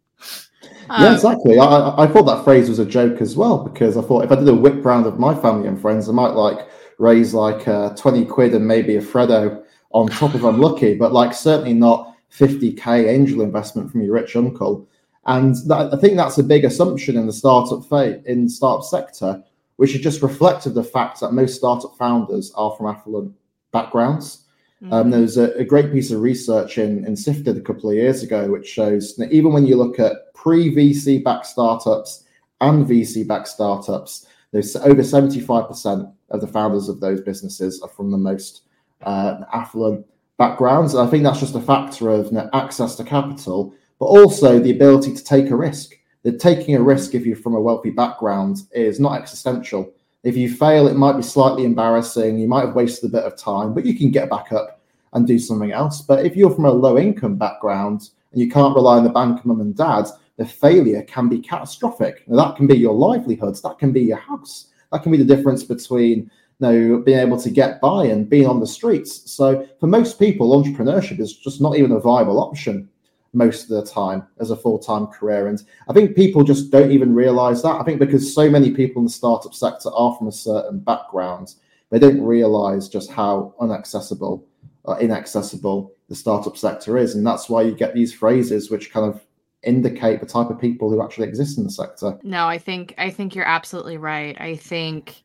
yeah, 1.02 1.14
exactly. 1.14 1.58
I, 1.58 2.04
I 2.04 2.06
thought 2.06 2.26
that 2.26 2.44
phrase 2.44 2.68
was 2.68 2.78
a 2.78 2.86
joke 2.86 3.20
as 3.20 3.36
well 3.36 3.64
because 3.64 3.96
I 3.96 4.02
thought 4.02 4.24
if 4.24 4.32
I 4.32 4.36
did 4.36 4.48
a 4.48 4.54
whip 4.54 4.84
round 4.84 5.06
of 5.06 5.18
my 5.18 5.34
family 5.34 5.68
and 5.68 5.80
friends, 5.80 6.08
I 6.08 6.12
might 6.12 6.34
like 6.34 6.68
raise 6.98 7.32
like 7.32 7.66
uh, 7.66 7.90
20 7.96 8.26
quid 8.26 8.54
and 8.54 8.66
maybe 8.66 8.96
a 8.96 9.00
Freddo 9.00 9.64
on 9.90 10.08
top 10.08 10.34
of 10.34 10.44
I'm 10.44 10.60
lucky, 10.60 10.94
but 10.94 11.12
like 11.12 11.34
certainly 11.34 11.74
not 11.74 12.16
50k 12.32 13.08
angel 13.08 13.42
investment 13.42 13.90
from 13.90 14.02
your 14.02 14.14
rich 14.14 14.36
uncle. 14.36 14.88
And 15.26 15.54
that, 15.66 15.92
I 15.92 15.96
think 15.96 16.16
that's 16.16 16.38
a 16.38 16.42
big 16.42 16.64
assumption 16.64 17.16
in 17.16 17.26
the 17.26 17.32
startup 17.32 17.84
fate 17.88 18.22
in 18.24 18.44
the 18.44 18.50
startup 18.50 18.84
sector, 18.84 19.42
which 19.76 19.94
is 19.94 20.00
just 20.00 20.22
reflective 20.22 20.70
of 20.70 20.74
the 20.76 20.84
fact 20.84 21.20
that 21.20 21.32
most 21.32 21.56
startup 21.56 21.96
founders 21.98 22.52
are 22.54 22.74
from 22.76 22.86
affluent 22.86 23.34
backgrounds. 23.72 24.44
Mm-hmm. 24.82 24.92
Um, 24.92 25.10
there 25.10 25.20
was 25.20 25.36
a, 25.36 25.52
a, 25.58 25.64
great 25.64 25.92
piece 25.92 26.10
of 26.10 26.22
research 26.22 26.78
in, 26.78 27.04
in 27.04 27.14
Sifted 27.14 27.58
a 27.58 27.60
couple 27.60 27.90
of 27.90 27.96
years 27.96 28.22
ago, 28.22 28.50
which 28.50 28.66
shows 28.66 29.14
that 29.16 29.30
even 29.30 29.52
when 29.52 29.66
you 29.66 29.76
look 29.76 29.98
at 29.98 30.32
pre 30.32 30.74
VC 30.74 31.22
backed 31.22 31.46
startups 31.46 32.24
and 32.62 32.86
VC 32.86 33.26
backed 33.26 33.48
startups, 33.48 34.26
there's 34.52 34.74
over 34.76 35.02
75% 35.02 36.12
of 36.30 36.40
the 36.40 36.46
founders 36.46 36.88
of 36.88 37.00
those 37.00 37.20
businesses 37.20 37.82
are 37.82 37.88
from 37.88 38.10
the 38.10 38.16
most 38.16 38.62
uh, 39.02 39.40
affluent 39.52 40.06
backgrounds. 40.38 40.94
I 40.94 41.06
think 41.06 41.22
that's 41.22 41.40
just 41.40 41.54
a 41.54 41.60
factor 41.60 42.10
of 42.10 42.32
access 42.52 42.96
to 42.96 43.04
capital, 43.04 43.74
but 43.98 44.06
also 44.06 44.58
the 44.58 44.70
ability 44.70 45.14
to 45.14 45.24
take 45.24 45.50
a 45.50 45.56
risk. 45.56 45.92
That 46.22 46.38
taking 46.38 46.74
a 46.76 46.82
risk, 46.82 47.14
if 47.14 47.24
you're 47.24 47.36
from 47.36 47.54
a 47.54 47.60
wealthy 47.60 47.90
background, 47.90 48.62
is 48.72 49.00
not 49.00 49.18
existential. 49.18 49.90
If 50.22 50.36
you 50.36 50.54
fail, 50.54 50.86
it 50.86 50.94
might 50.94 51.16
be 51.16 51.22
slightly 51.22 51.64
embarrassing. 51.64 52.38
You 52.38 52.46
might 52.46 52.66
have 52.66 52.74
wasted 52.74 53.08
a 53.08 53.12
bit 53.12 53.24
of 53.24 53.36
time, 53.36 53.72
but 53.72 53.86
you 53.86 53.94
can 53.94 54.10
get 54.10 54.28
back 54.28 54.52
up 54.52 54.82
and 55.14 55.26
do 55.26 55.38
something 55.38 55.72
else. 55.72 56.02
But 56.02 56.26
if 56.26 56.36
you're 56.36 56.54
from 56.54 56.66
a 56.66 56.70
low 56.70 56.98
income 56.98 57.36
background 57.36 58.10
and 58.32 58.40
you 58.40 58.50
can't 58.50 58.74
rely 58.74 58.98
on 58.98 59.04
the 59.04 59.10
bank, 59.10 59.44
mum 59.46 59.62
and 59.62 59.74
dad, 59.74 60.06
the 60.36 60.44
failure 60.44 61.02
can 61.02 61.28
be 61.28 61.38
catastrophic. 61.38 62.24
Now, 62.28 62.44
that 62.44 62.56
can 62.56 62.66
be 62.66 62.76
your 62.76 62.94
livelihoods, 62.94 63.62
that 63.62 63.78
can 63.78 63.92
be 63.92 64.02
your 64.02 64.18
house, 64.18 64.68
that 64.92 65.02
can 65.02 65.12
be 65.12 65.18
the 65.18 65.36
difference 65.36 65.64
between 65.64 66.30
know, 66.60 66.98
being 66.98 67.18
able 67.18 67.40
to 67.40 67.50
get 67.50 67.80
by 67.80 68.04
and 68.04 68.28
being 68.28 68.46
on 68.46 68.60
the 68.60 68.66
streets. 68.66 69.30
So 69.30 69.66
for 69.80 69.86
most 69.86 70.18
people, 70.18 70.50
entrepreneurship 70.50 71.20
is 71.20 71.36
just 71.36 71.60
not 71.60 71.76
even 71.76 71.92
a 71.92 72.00
viable 72.00 72.40
option 72.40 72.88
most 73.32 73.64
of 73.64 73.68
the 73.68 73.90
time 73.90 74.26
as 74.40 74.50
a 74.50 74.56
full-time 74.56 75.06
career. 75.06 75.46
And 75.46 75.62
I 75.88 75.92
think 75.92 76.16
people 76.16 76.42
just 76.42 76.70
don't 76.70 76.90
even 76.90 77.14
realize 77.14 77.62
that. 77.62 77.80
I 77.80 77.84
think 77.84 78.00
because 78.00 78.34
so 78.34 78.50
many 78.50 78.72
people 78.72 79.00
in 79.00 79.06
the 79.06 79.12
startup 79.12 79.54
sector 79.54 79.88
are 79.94 80.16
from 80.16 80.28
a 80.28 80.32
certain 80.32 80.80
background, 80.80 81.54
they 81.90 81.98
don't 81.98 82.22
realize 82.22 82.88
just 82.88 83.10
how 83.10 83.54
unaccessible 83.60 84.42
or 84.84 85.00
inaccessible 85.00 85.92
the 86.08 86.14
startup 86.14 86.56
sector 86.56 86.98
is. 86.98 87.14
And 87.14 87.26
that's 87.26 87.48
why 87.48 87.62
you 87.62 87.74
get 87.74 87.94
these 87.94 88.12
phrases 88.12 88.70
which 88.70 88.92
kind 88.92 89.06
of 89.06 89.24
indicate 89.62 90.20
the 90.20 90.26
type 90.26 90.50
of 90.50 90.60
people 90.60 90.90
who 90.90 91.02
actually 91.02 91.28
exist 91.28 91.58
in 91.58 91.64
the 91.64 91.70
sector. 91.70 92.18
No, 92.22 92.46
I 92.46 92.58
think 92.58 92.94
I 92.98 93.10
think 93.10 93.34
you're 93.34 93.46
absolutely 93.46 93.98
right. 93.98 94.40
I 94.40 94.56
think 94.56 95.22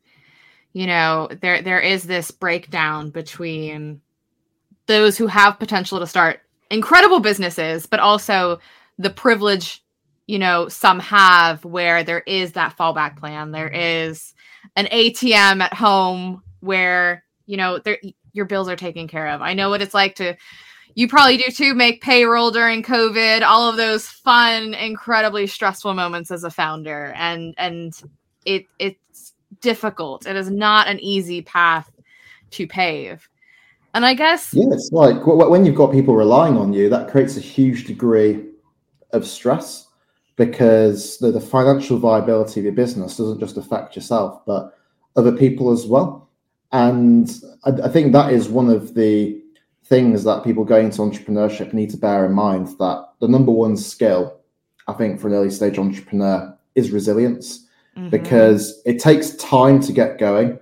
you 0.75 0.85
know 0.85 1.27
there 1.41 1.63
there 1.63 1.79
is 1.79 2.03
this 2.03 2.29
breakdown 2.29 3.09
between 3.09 4.01
those 4.85 5.17
who 5.17 5.25
have 5.25 5.57
potential 5.57 5.99
to 5.99 6.05
start 6.05 6.41
incredible 6.69 7.19
businesses 7.19 7.85
but 7.85 7.99
also 7.99 8.59
the 8.97 9.09
privilege 9.09 9.83
you 10.27 10.39
know 10.39 10.67
some 10.67 10.99
have 10.99 11.63
where 11.65 12.03
there 12.03 12.21
is 12.21 12.53
that 12.53 12.75
fallback 12.77 13.17
plan. 13.17 13.51
There 13.51 13.69
is 13.69 14.33
an 14.75 14.85
atm 14.87 15.61
at 15.61 15.73
home 15.73 16.41
where 16.61 17.23
you 17.45 17.57
know 17.57 17.79
your 18.33 18.45
bills 18.45 18.69
are 18.69 18.75
taken 18.75 19.07
care 19.07 19.29
of. 19.29 19.41
I 19.41 19.53
know 19.53 19.69
what 19.69 19.81
it's 19.81 19.93
like 19.93 20.15
to 20.15 20.35
you 20.95 21.07
probably 21.07 21.37
do 21.37 21.51
too 21.51 21.75
make 21.75 22.01
payroll 22.01 22.51
during 22.51 22.81
covid 22.81 23.43
all 23.43 23.69
of 23.69 23.77
those 23.77 24.07
fun 24.07 24.73
incredibly 24.73 25.45
stressful 25.45 25.93
moments 25.93 26.31
as 26.31 26.43
a 26.43 26.49
founder. 26.49 27.13
And 27.15 27.53
and 27.57 27.93
it 28.45 28.65
it's 28.79 28.99
difficult. 29.61 30.25
It 30.25 30.35
is 30.35 30.49
not 30.49 30.87
an 30.87 30.99
easy 30.99 31.41
path 31.41 31.91
to 32.51 32.67
pave. 32.67 33.27
And 33.93 34.05
i 34.05 34.13
guess 34.13 34.49
yes 34.53 34.91
like 34.91 35.25
when 35.25 35.63
you've 35.63 35.75
got 35.75 35.93
people 35.93 36.17
relying 36.17 36.57
on 36.57 36.73
you 36.73 36.89
that 36.89 37.09
creates 37.09 37.37
a 37.37 37.39
huge 37.39 37.85
degree 37.85 38.43
of 39.13 39.25
stress 39.25 39.87
because 40.35 41.17
the, 41.19 41.31
the 41.31 41.39
financial 41.39 41.97
viability 41.97 42.59
of 42.59 42.65
your 42.65 42.73
business 42.73 43.15
doesn't 43.15 43.39
just 43.39 43.55
affect 43.55 43.95
yourself 43.95 44.45
but 44.45 44.77
other 45.15 45.31
people 45.31 45.71
as 45.71 45.85
well. 45.85 46.29
And 46.71 47.33
I, 47.63 47.69
I 47.85 47.89
think 47.89 48.11
that 48.13 48.33
is 48.33 48.49
one 48.49 48.69
of 48.69 48.93
the 48.93 49.41
things 49.85 50.23
that 50.23 50.43
people 50.43 50.65
going 50.65 50.87
into 50.87 51.01
entrepreneurship 51.01 51.73
need 51.73 51.89
to 51.91 51.97
bear 51.97 52.25
in 52.25 52.33
mind 52.33 52.67
that 52.79 53.09
the 53.19 53.27
number 53.27 53.51
one 53.51 53.77
skill, 53.77 54.39
I 54.87 54.93
think, 54.93 55.19
for 55.19 55.27
an 55.27 55.35
early 55.35 55.51
stage 55.51 55.77
entrepreneur 55.77 56.57
is 56.75 56.91
resilience 56.91 57.64
mm-hmm. 57.97 58.09
because 58.09 58.81
it 58.85 58.99
takes 58.99 59.35
time 59.35 59.79
to 59.81 59.91
get 59.91 60.17
going 60.17 60.59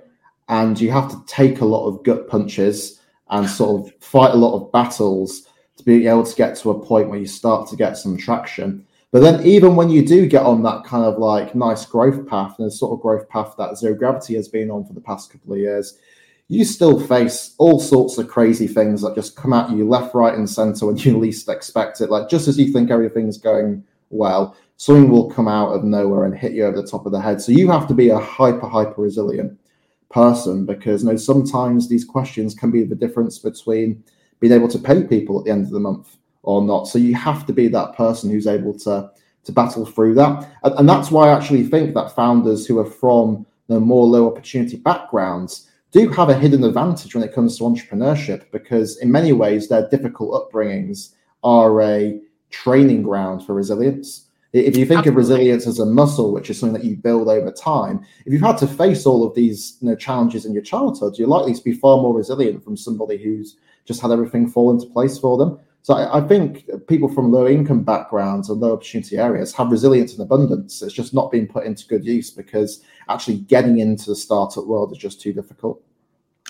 and 0.50 0.80
you 0.80 0.92
have 0.92 1.10
to 1.10 1.22
take 1.28 1.62
a 1.62 1.66
lot 1.66 1.88
of 1.88 2.04
gut 2.04 2.28
punches 2.28 3.00
and 3.30 3.50
sort 3.50 3.88
of 3.88 3.94
fight 4.00 4.32
a 4.32 4.38
lot 4.38 4.56
of 4.56 4.72
battles 4.72 5.48
to 5.78 5.84
be 5.84 6.08
able 6.08 6.26
to 6.26 6.36
get 6.36 6.56
to 6.58 6.72
a 6.72 6.86
point 6.86 7.10
where 7.10 7.20
you 7.20 7.26
start 7.26 7.70
to 7.70 7.76
get 7.76 7.98
some 7.98 8.18
traction. 8.18 8.86
But 9.12 9.22
then, 9.22 9.46
even 9.46 9.76
when 9.76 9.90
you 9.90 10.06
do 10.06 10.26
get 10.26 10.44
on 10.44 10.64
that 10.64 10.86
kind 10.86 11.04
of 11.04 11.20
like 11.20 11.54
nice 11.54 11.86
growth 11.86 12.28
path, 12.28 12.56
and 12.58 12.68
the 12.68 12.72
sort 12.72 12.94
of 12.94 13.02
growth 13.02 13.30
path 13.30 13.54
that 13.60 13.78
Zero 13.78 13.94
Gravity 13.94 14.34
has 14.36 14.48
been 14.48 14.72
on 14.72 14.86
for 14.86 14.94
the 14.94 15.02
past 15.02 15.32
couple 15.32 15.54
of 15.54 15.60
years, 15.60 16.00
you 16.48 16.66
still 16.66 17.00
face 17.00 17.54
all 17.60 17.80
sorts 17.80 18.18
of 18.18 18.28
crazy 18.28 18.68
things 18.68 19.02
that 19.02 19.14
just 19.14 19.36
come 19.36 19.54
at 19.54 19.70
you 19.70 19.88
left, 19.88 20.16
right, 20.16 20.34
and 20.34 20.50
center 20.50 20.88
when 20.88 20.98
you 20.98 21.18
least 21.20 21.48
expect 21.48 22.02
it. 22.02 22.10
Like 22.10 22.28
just 22.28 22.48
as 22.48 22.58
you 22.58 22.74
think 22.74 22.90
everything's 22.90 23.38
going 23.38 23.84
well, 24.10 24.56
something 24.78 25.10
will 25.10 25.30
come 25.30 25.48
out 25.48 25.72
of 25.72 25.84
nowhere 25.84 26.26
and 26.26 26.38
hit 26.38 26.54
you 26.54 26.66
over 26.66 26.82
the 26.82 26.88
top 26.88 27.06
of 27.06 27.12
the 27.12 27.22
head. 27.22 27.42
So 27.42 27.52
you 27.52 27.70
have 27.72 27.88
to 27.88 27.94
be 27.94 28.10
a 28.10 28.18
hyper, 28.18 28.68
hyper 28.68 29.02
resilient 29.02 29.58
person 30.10 30.66
because 30.66 31.04
you 31.04 31.10
know 31.10 31.16
sometimes 31.16 31.90
these 31.90 32.06
questions 32.06 32.54
can 32.54 32.70
be 32.70 32.84
the 32.84 32.96
difference 32.96 33.40
between 33.40 34.04
being 34.40 34.54
able 34.54 34.68
to 34.68 34.80
pay 34.80 35.04
people 35.04 35.40
at 35.40 35.46
the 35.46 35.52
end 35.52 35.66
of 35.66 35.72
the 35.72 35.80
month 35.80 36.18
or 36.44 36.62
not. 36.62 36.88
So 36.88 37.00
you 37.00 37.16
have 37.16 37.46
to 37.48 37.54
be 37.54 37.68
that 37.70 37.96
person 37.96 38.30
who's 38.30 38.48
able 38.48 38.78
to 38.80 39.12
to 39.46 39.52
battle 39.52 39.86
through 39.86 40.14
that, 40.14 40.50
and, 40.64 40.74
and 40.80 40.90
that's 40.90 41.12
why 41.12 41.28
I 41.28 41.36
actually 41.36 41.64
think 41.64 41.94
that 41.96 42.16
founders 42.16 42.66
who 42.66 42.80
are 42.80 42.86
from 42.86 43.46
the 43.68 43.80
more 43.80 44.06
low 44.06 44.28
opportunity 44.28 44.78
backgrounds 44.78 45.70
do 45.92 46.10
have 46.10 46.30
a 46.30 46.38
hidden 46.38 46.64
advantage 46.64 47.14
when 47.14 47.24
it 47.24 47.34
comes 47.34 47.58
to 47.58 47.64
entrepreneurship 47.64 48.52
because, 48.52 48.98
in 48.98 49.12
many 49.12 49.32
ways, 49.32 49.68
their 49.68 49.88
difficult 49.90 50.52
upbringings 50.52 51.14
are 51.44 51.82
a 51.82 52.20
training 52.50 53.04
ground 53.04 53.46
for 53.46 53.54
resilience. 53.54 54.23
If 54.54 54.78
you 54.78 54.86
think 54.86 55.00
Absolutely. 55.00 55.10
of 55.10 55.16
resilience 55.16 55.68
as 55.68 55.80
a 55.80 55.86
muscle, 55.86 56.32
which 56.32 56.52
is 56.52 56.60
something 56.60 56.80
that 56.80 56.88
you 56.88 56.96
build 56.96 57.28
over 57.28 57.52
time, 57.52 58.06
if 58.26 58.32
you've 58.32 58.42
had 58.42 58.58
to 58.60 58.68
face 58.68 59.08
all 59.08 59.26
of 59.26 59.34
these 59.34 59.78
you 59.82 59.90
know, 59.90 59.96
challenges 59.96 60.46
in 60.46 60.54
your 60.54 60.62
childhood, 60.62 61.18
you're 61.18 61.28
likely 61.28 61.56
to 61.56 61.64
be 61.64 61.74
far 61.74 61.98
more 61.98 62.16
resilient 62.16 62.64
from 62.64 62.78
somebody 62.78 63.18
who's 63.18 63.58
just 63.86 64.00
had 64.00 64.12
everything 64.12 64.48
fall 64.48 64.70
into 64.70 64.86
place 64.86 65.18
for 65.18 65.38
them. 65.38 65.60
So 65.82 65.96
I, 65.96 66.20
I, 66.20 66.22
think 66.22 66.70
people 66.88 67.10
from 67.10 67.32
low 67.32 67.46
income 67.46 67.84
backgrounds 67.84 68.50
and 68.50 68.62
low 68.62 68.74
opportunity 68.74 69.18
areas 69.18 69.54
have 69.56 69.70
resilience 69.70 70.14
and 70.14 70.22
abundance. 70.22 70.82
It's 70.82 70.94
just 70.94 71.14
not 71.14 71.30
being 71.30 71.46
put 71.46 71.66
into 71.66 71.86
good 71.88 72.06
use 72.06 72.30
because 72.32 72.82
actually 73.10 73.40
getting 73.40 73.80
into 73.80 74.12
the 74.12 74.16
startup 74.16 74.66
world 74.66 74.94
is 74.94 74.98
just 74.98 75.20
too 75.20 75.34
difficult. 75.34 75.82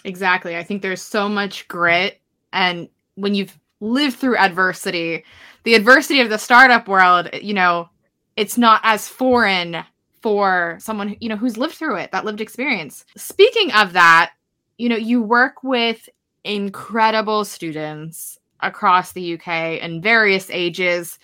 Exactly. 0.03 0.55
I 0.55 0.63
think 0.63 0.81
there's 0.81 1.01
so 1.01 1.27
much 1.27 1.67
grit. 1.67 2.21
And 2.51 2.89
when 3.15 3.33
you've 3.33 3.57
lived 3.79 4.17
through 4.17 4.37
adversity, 4.37 5.23
the 5.63 5.73
adversity 5.73 6.19
of 6.19 6.29
the 6.29 6.37
startup 6.37 6.87
world, 6.87 7.29
you 7.41 7.55
know, 7.55 7.89
it's 8.35 8.57
not 8.57 8.81
as 8.83 9.07
foreign 9.07 9.83
for 10.21 10.77
someone, 10.79 11.15
you 11.19 11.29
know, 11.29 11.35
who's 11.35 11.57
lived 11.57 11.75
through 11.75 11.97
it, 11.97 12.11
that 12.11 12.25
lived 12.25 12.41
experience. 12.41 13.05
Speaking 13.17 13.71
of 13.73 13.93
that, 13.93 14.31
you 14.77 14.89
know, 14.89 14.95
you 14.95 15.21
work 15.21 15.63
with 15.63 16.07
incredible 16.43 17.45
students 17.45 18.39
across 18.61 19.11
the 19.11 19.33
UK 19.33 19.47
and 19.81 20.01
various 20.01 20.49
ages. 20.49 21.19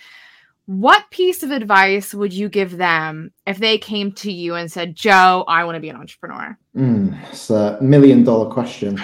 What 0.66 1.10
piece 1.10 1.42
of 1.42 1.52
advice 1.52 2.14
would 2.14 2.32
you 2.32 2.48
give 2.48 2.78
them 2.78 3.32
if 3.48 3.58
they 3.58 3.78
came 3.78 4.12
to 4.14 4.32
you 4.32 4.56
and 4.56 4.72
said, 4.72 4.96
Joe, 4.96 5.46
I 5.48 5.64
want 5.64 5.76
to 5.76 5.80
be 5.80 5.90
an 5.90 5.96
entrepreneur? 5.96 6.58
Mm, 6.76 7.18
it's 7.30 7.50
a 7.50 7.80
million 7.82 8.24
dollar 8.24 8.52
question. 8.52 9.02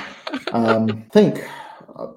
um, 0.51 0.89
I 0.89 1.09
think, 1.11 1.43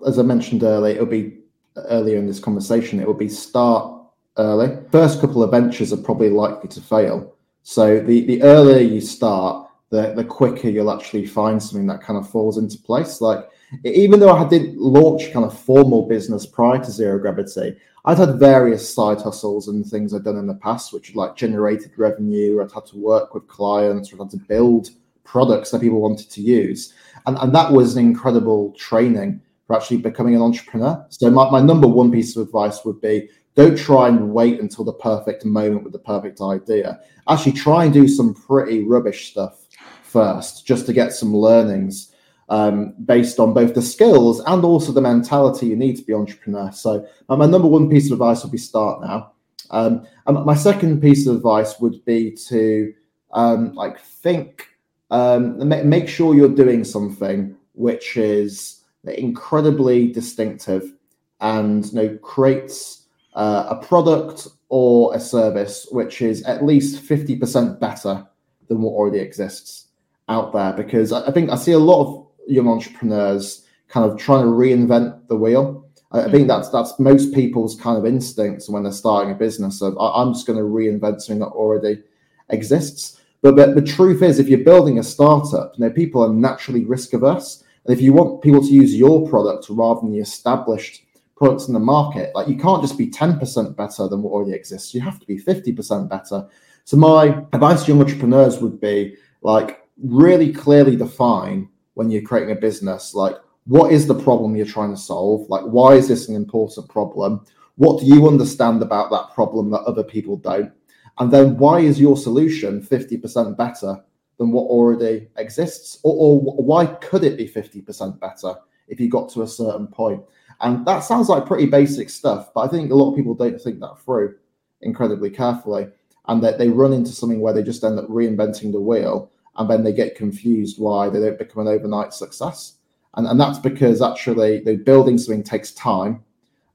as 0.07 0.19
I 0.19 0.23
mentioned 0.23 0.65
earlier, 0.65 0.97
it'll 0.97 1.07
be 1.07 1.39
earlier 1.77 2.19
in 2.19 2.27
this 2.27 2.41
conversation, 2.41 3.01
it 3.01 3.07
will 3.07 3.15
be 3.15 3.29
start 3.29 3.98
early. 4.39 4.77
First 4.91 5.21
couple 5.21 5.43
of 5.43 5.51
ventures 5.51 5.93
are 5.93 5.99
probably 5.99 6.31
likely 6.31 6.69
to 6.71 6.81
fail. 6.81 7.35
So 7.63 8.01
the, 8.01 8.25
the 8.27 8.43
earlier 8.43 8.79
you 8.79 9.01
start, 9.01 9.69
the, 9.91 10.13
the 10.15 10.25
quicker 10.25 10.69
you'll 10.69 10.93
actually 10.93 11.27
find 11.27 11.63
something 11.63 11.87
that 11.87 12.03
kind 12.03 12.19
of 12.19 12.29
falls 12.29 12.59
into 12.59 12.79
place. 12.79 13.21
Like 13.21 13.49
even 13.85 14.21
though 14.21 14.33
I 14.33 14.49
didn't 14.49 14.79
launch 14.79 15.33
kind 15.33 15.45
of 15.45 15.59
formal 15.59 16.09
business 16.09 16.47
prior 16.47 16.79
to 16.79 16.91
Zero 16.91 17.19
Gravity, 17.19 17.77
I'd 18.05 18.19
had 18.19 18.39
various 18.39 18.95
side 18.95 19.21
hustles 19.21 19.69
and 19.69 19.85
things 19.85 20.15
I'd 20.15 20.25
done 20.25 20.39
in 20.39 20.47
the 20.47 20.55
past, 20.55 20.93
which 20.93 21.15
like 21.15 21.37
generated 21.37 21.93
revenue. 21.97 22.63
I'd 22.63 22.73
had 22.73 22.87
to 22.87 22.97
work 22.97 23.35
with 23.35 23.47
clients, 23.49 24.13
I'd 24.13 24.19
had 24.19 24.31
to 24.31 24.39
build 24.39 24.91
products 25.25 25.71
that 25.71 25.83
people 25.83 26.01
wanted 26.01 26.31
to 26.31 26.41
use. 26.41 26.95
And, 27.27 27.37
and 27.39 27.55
that 27.55 27.71
was 27.71 27.97
an 27.97 28.05
incredible 28.07 28.73
training 28.79 29.43
for 29.67 29.77
actually 29.77 29.99
becoming 29.99 30.35
an 30.35 30.41
entrepreneur. 30.41 31.05
So 31.11 31.31
my, 31.31 31.51
my 31.51 31.61
number 31.61 31.87
one 31.87 32.11
piece 32.11 32.35
of 32.35 32.47
advice 32.47 32.83
would 32.87 33.01
be 33.03 33.29
don't 33.59 33.77
try 33.77 34.07
and 34.07 34.33
wait 34.33 34.61
until 34.61 34.85
the 34.85 34.93
perfect 34.93 35.45
moment 35.45 35.83
with 35.83 35.93
the 35.93 35.99
perfect 35.99 36.41
idea. 36.41 37.01
Actually 37.29 37.51
try 37.51 37.85
and 37.85 37.93
do 37.93 38.07
some 38.07 38.33
pretty 38.33 38.85
rubbish 38.85 39.33
stuff 39.33 39.67
first 40.05 40.65
just 40.65 40.87
to 40.87 40.93
get 40.93 41.13
some 41.13 41.37
learnings 41.37 42.15
um, 42.51 42.95
based 43.05 43.41
on 43.41 43.53
both 43.53 43.75
the 43.75 43.83
skills 43.83 44.41
and 44.47 44.65
also 44.65 44.93
the 44.93 45.01
mentality 45.01 45.67
you 45.67 45.75
need 45.75 45.97
to 45.97 46.05
be 46.05 46.15
entrepreneur. 46.15 46.71
So 46.71 47.05
uh, 47.29 47.37
my 47.37 47.47
number 47.47 47.67
one 47.67 47.91
piece 47.91 48.07
of 48.07 48.13
advice 48.13 48.45
would 48.45 48.53
be 48.53 48.59
start 48.59 49.01
now. 49.01 49.33
Um, 49.71 50.07
and 50.27 50.45
my 50.45 50.55
second 50.55 51.03
piece 51.03 51.27
of 51.27 51.35
advice 51.35 51.81
would 51.81 52.05
be 52.05 52.31
to 52.47 52.95
um, 53.33 53.75
like 53.75 53.99
think, 53.99 54.69
um, 55.11 55.69
make 55.69 56.09
sure 56.09 56.37
you're 56.37 56.49
doing 56.49 56.85
something 56.85 57.57
which 57.73 58.17
is 58.17 58.85
incredibly 59.05 60.13
distinctive 60.13 60.93
and 61.41 61.87
you 61.87 61.95
know 61.95 62.19
creates 62.19 62.98
uh, 63.39 63.69
a 63.71 63.87
product 63.87 64.49
or 64.69 65.15
a 65.15 65.21
service 65.21 65.87
which 65.93 66.21
is 66.21 66.43
at 66.43 66.65
least 66.65 67.03
50% 67.03 67.79
better 67.79 68.27
than 68.67 68.83
what 68.83 68.93
already 68.93 69.21
exists 69.21 69.87
out 70.29 70.53
there 70.53 70.73
because 70.73 71.13
I 71.13 71.31
think 71.31 71.49
I 71.51 71.55
see 71.55 71.73
a 71.73 71.79
lot 71.79 72.05
of 72.05 72.27
young 72.49 72.69
entrepreneurs 72.69 73.65
kind 73.87 74.11
of 74.11 74.19
trying 74.19 74.43
to 74.43 74.51
reinvent 74.51 75.29
the 75.29 75.37
wheel. 75.37 75.89
I 76.11 76.23
think 76.23 76.35
mm-hmm. 76.35 76.47
that's 76.49 76.69
that's 76.71 76.99
most 76.99 77.33
people's 77.33 77.81
kind 77.81 77.97
of 77.97 78.05
instincts 78.05 78.69
when 78.69 78.83
they're 78.83 78.93
starting 78.93 79.31
a 79.31 79.37
business 79.37 79.83
of 79.83 79.97
I'm 79.99 80.33
just 80.33 80.47
going 80.47 80.59
to 80.59 80.65
reinvent 80.65 81.21
something 81.21 81.39
that 81.39 81.47
already 81.47 82.03
exists. 82.51 83.21
But, 83.41 83.55
but 83.55 83.77
the 83.77 83.83
truth 83.83 84.21
is, 84.23 84.39
if 84.39 84.49
you're 84.49 84.65
building 84.65 84.99
a 84.99 85.03
startup, 85.03 85.75
you 85.77 85.85
know, 85.85 85.93
people 85.93 86.25
are 86.25 86.33
naturally 86.33 86.85
risk 86.85 87.13
averse. 87.13 87.63
And 87.85 87.97
if 87.97 88.03
you 88.03 88.13
want 88.13 88.43
people 88.43 88.63
to 88.63 88.73
use 88.73 88.97
your 88.97 89.29
product 89.29 89.67
rather 89.71 90.01
than 90.01 90.11
the 90.11 90.19
established 90.19 91.05
products 91.39 91.69
in 91.69 91.75
the 91.75 91.81
market, 91.81 92.35
like 92.35 92.49
you 92.49 92.57
can't 92.57 92.83
just 92.83 92.99
be 92.99 93.09
10% 93.09 93.77
better 93.77 94.09
than 94.09 94.23
what 94.23 94.33
already 94.33 94.53
exists. 94.53 94.93
You 94.93 95.01
have 95.01 95.21
to 95.21 95.27
be 95.27 95.39
50% 95.39 96.09
better. 96.09 96.47
So 96.85 96.97
my 96.97 97.45
advice 97.53 97.85
to 97.85 97.93
young 97.93 98.01
entrepreneurs 98.01 98.59
would 98.59 98.81
be 98.81 99.17
like 99.43 99.83
really 100.03 100.53
clearly 100.53 100.97
define 100.97 101.69
when 101.95 102.11
you're 102.11 102.23
creating 102.23 102.57
a 102.57 102.61
business, 102.61 103.15
like 103.15 103.37
what 103.67 103.93
is 103.93 104.07
the 104.07 104.21
problem 104.21 104.57
you're 104.57 104.67
trying 104.67 104.91
to 104.91 105.01
solve? 105.01 105.49
Like 105.49 105.63
why 105.63 105.95
is 105.95 106.09
this 106.09 106.29
an 106.29 106.35
important 106.35 106.89
problem? 106.89 107.45
What 107.77 108.01
do 108.01 108.07
you 108.07 108.27
understand 108.27 108.83
about 108.83 109.11
that 109.11 109.33
problem 109.33 109.71
that 109.71 109.83
other 109.83 110.03
people 110.03 110.37
don't? 110.37 110.73
And 111.19 111.31
then 111.31 111.57
why 111.57 111.81
is 111.81 112.01
your 112.01 112.17
solution 112.17 112.83
50% 112.83 113.57
better 113.57 114.03
than 114.39 114.51
what 114.51 114.67
already 114.67 115.29
exists? 115.37 115.99
Or, 116.03 116.41
or 116.41 116.65
why 116.65 116.87
could 116.87 117.23
it 117.23 117.37
be 117.37 117.49
50% 117.49 118.19
better 118.19 118.55
if 118.89 118.99
you 118.99 119.09
got 119.09 119.29
to 119.31 119.43
a 119.43 119.47
certain 119.47 119.87
point? 119.87 120.23
And 120.61 120.85
that 120.87 121.01
sounds 121.01 121.29
like 121.29 121.47
pretty 121.47 121.67
basic 121.67 122.11
stuff, 122.11 122.53
but 122.55 122.63
I 122.63 122.69
think 122.69 122.91
a 122.91 122.95
lot 122.95 123.11
of 123.11 123.17
people 123.17 123.35
don't 123.35 123.61
think 123.61 123.79
that 123.81 123.99
through 124.05 124.37
incredibly 124.81 125.31
carefully. 125.31 125.89
And 126.27 126.43
that 126.45 126.59
they 126.59 126.69
run 126.69 126.93
into 126.93 127.11
something 127.11 127.41
where 127.41 127.55
they 127.55 127.63
just 127.63 127.83
end 127.83 127.99
up 127.99 128.07
reinventing 128.09 128.73
the 128.73 128.81
wheel 128.81 129.31
and 129.57 129.69
then 129.69 129.83
they 129.83 129.93
get 129.93 130.15
confused 130.15 130.79
why 130.79 131.09
they 131.09 131.21
don't 131.21 131.39
become 131.39 131.67
an 131.67 131.73
overnight 131.73 132.13
success. 132.13 132.75
And, 133.15 133.27
and 133.27 133.41
that's 133.41 133.59
because 133.59 134.03
actually 134.03 134.61
the 134.61 134.77
building 134.77 135.17
something 135.17 135.43
takes 135.43 135.73
time, 135.73 136.23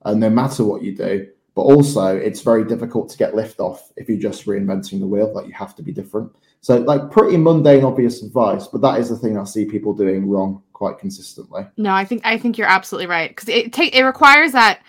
uh, 0.06 0.16
no 0.16 0.30
matter 0.30 0.64
what 0.64 0.82
you 0.82 0.96
do. 0.96 1.28
But 1.56 1.62
also, 1.62 2.16
it's 2.16 2.42
very 2.42 2.66
difficult 2.66 3.10
to 3.10 3.18
get 3.18 3.36
lift 3.36 3.60
off 3.60 3.92
if 3.96 4.10
you're 4.10 4.18
just 4.18 4.46
reinventing 4.46 5.00
the 5.00 5.06
wheel. 5.06 5.32
Like 5.32 5.46
you 5.46 5.54
have 5.54 5.76
to 5.76 5.84
be 5.84 5.92
different. 5.92 6.32
So, 6.62 6.78
like 6.78 7.12
pretty 7.12 7.38
mundane, 7.38 7.84
obvious 7.84 8.24
advice, 8.24 8.68
but 8.68 8.82
that 8.82 9.00
is 9.00 9.10
the 9.10 9.18
thing 9.18 9.38
I 9.38 9.44
see 9.44 9.66
people 9.66 9.94
doing 9.94 10.28
wrong 10.28 10.64
quite 10.74 10.98
consistently. 10.98 11.66
No, 11.78 11.94
I 11.94 12.06
think 12.06 12.22
I 12.26 12.38
think 12.38 12.58
you're 12.58 12.68
absolutely 12.68 13.08
right 13.08 13.30
because 13.30 13.50
it 13.50 13.72
take 13.72 13.96
it 13.96 14.04
requires 14.04 14.54
that 14.54 14.82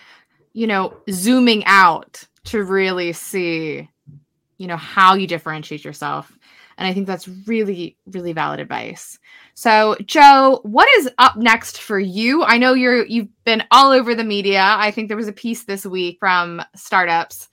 you 0.55 0.66
know 0.66 0.96
zooming 1.11 1.64
out 1.66 2.24
to 2.44 2.64
really 2.64 3.12
see 3.12 3.88
you 4.57 4.66
know 4.66 4.77
how 4.77 5.14
you 5.14 5.27
differentiate 5.27 5.85
yourself 5.85 6.37
and 6.78 6.88
I 6.88 6.92
think 6.92 7.06
that's 7.06 7.28
really, 7.46 7.96
really 8.06 8.32
valid 8.32 8.60
advice. 8.60 9.18
So, 9.54 9.96
Joe, 10.06 10.60
what 10.62 10.88
is 10.96 11.10
up 11.18 11.37
next 11.37 11.80
for 11.80 11.98
you? 11.98 12.42
I 12.42 12.58
know 12.58 12.74
you're 12.74 13.06
you've 13.06 13.28
been 13.44 13.64
all 13.70 13.90
over 13.90 14.14
the 14.14 14.24
media. 14.24 14.62
I 14.62 14.90
think 14.90 15.08
there 15.08 15.16
was 15.16 15.28
a 15.28 15.32
piece 15.32 15.64
this 15.64 15.87
week 15.87 16.18
from 16.18 16.62
startups. 16.74 17.48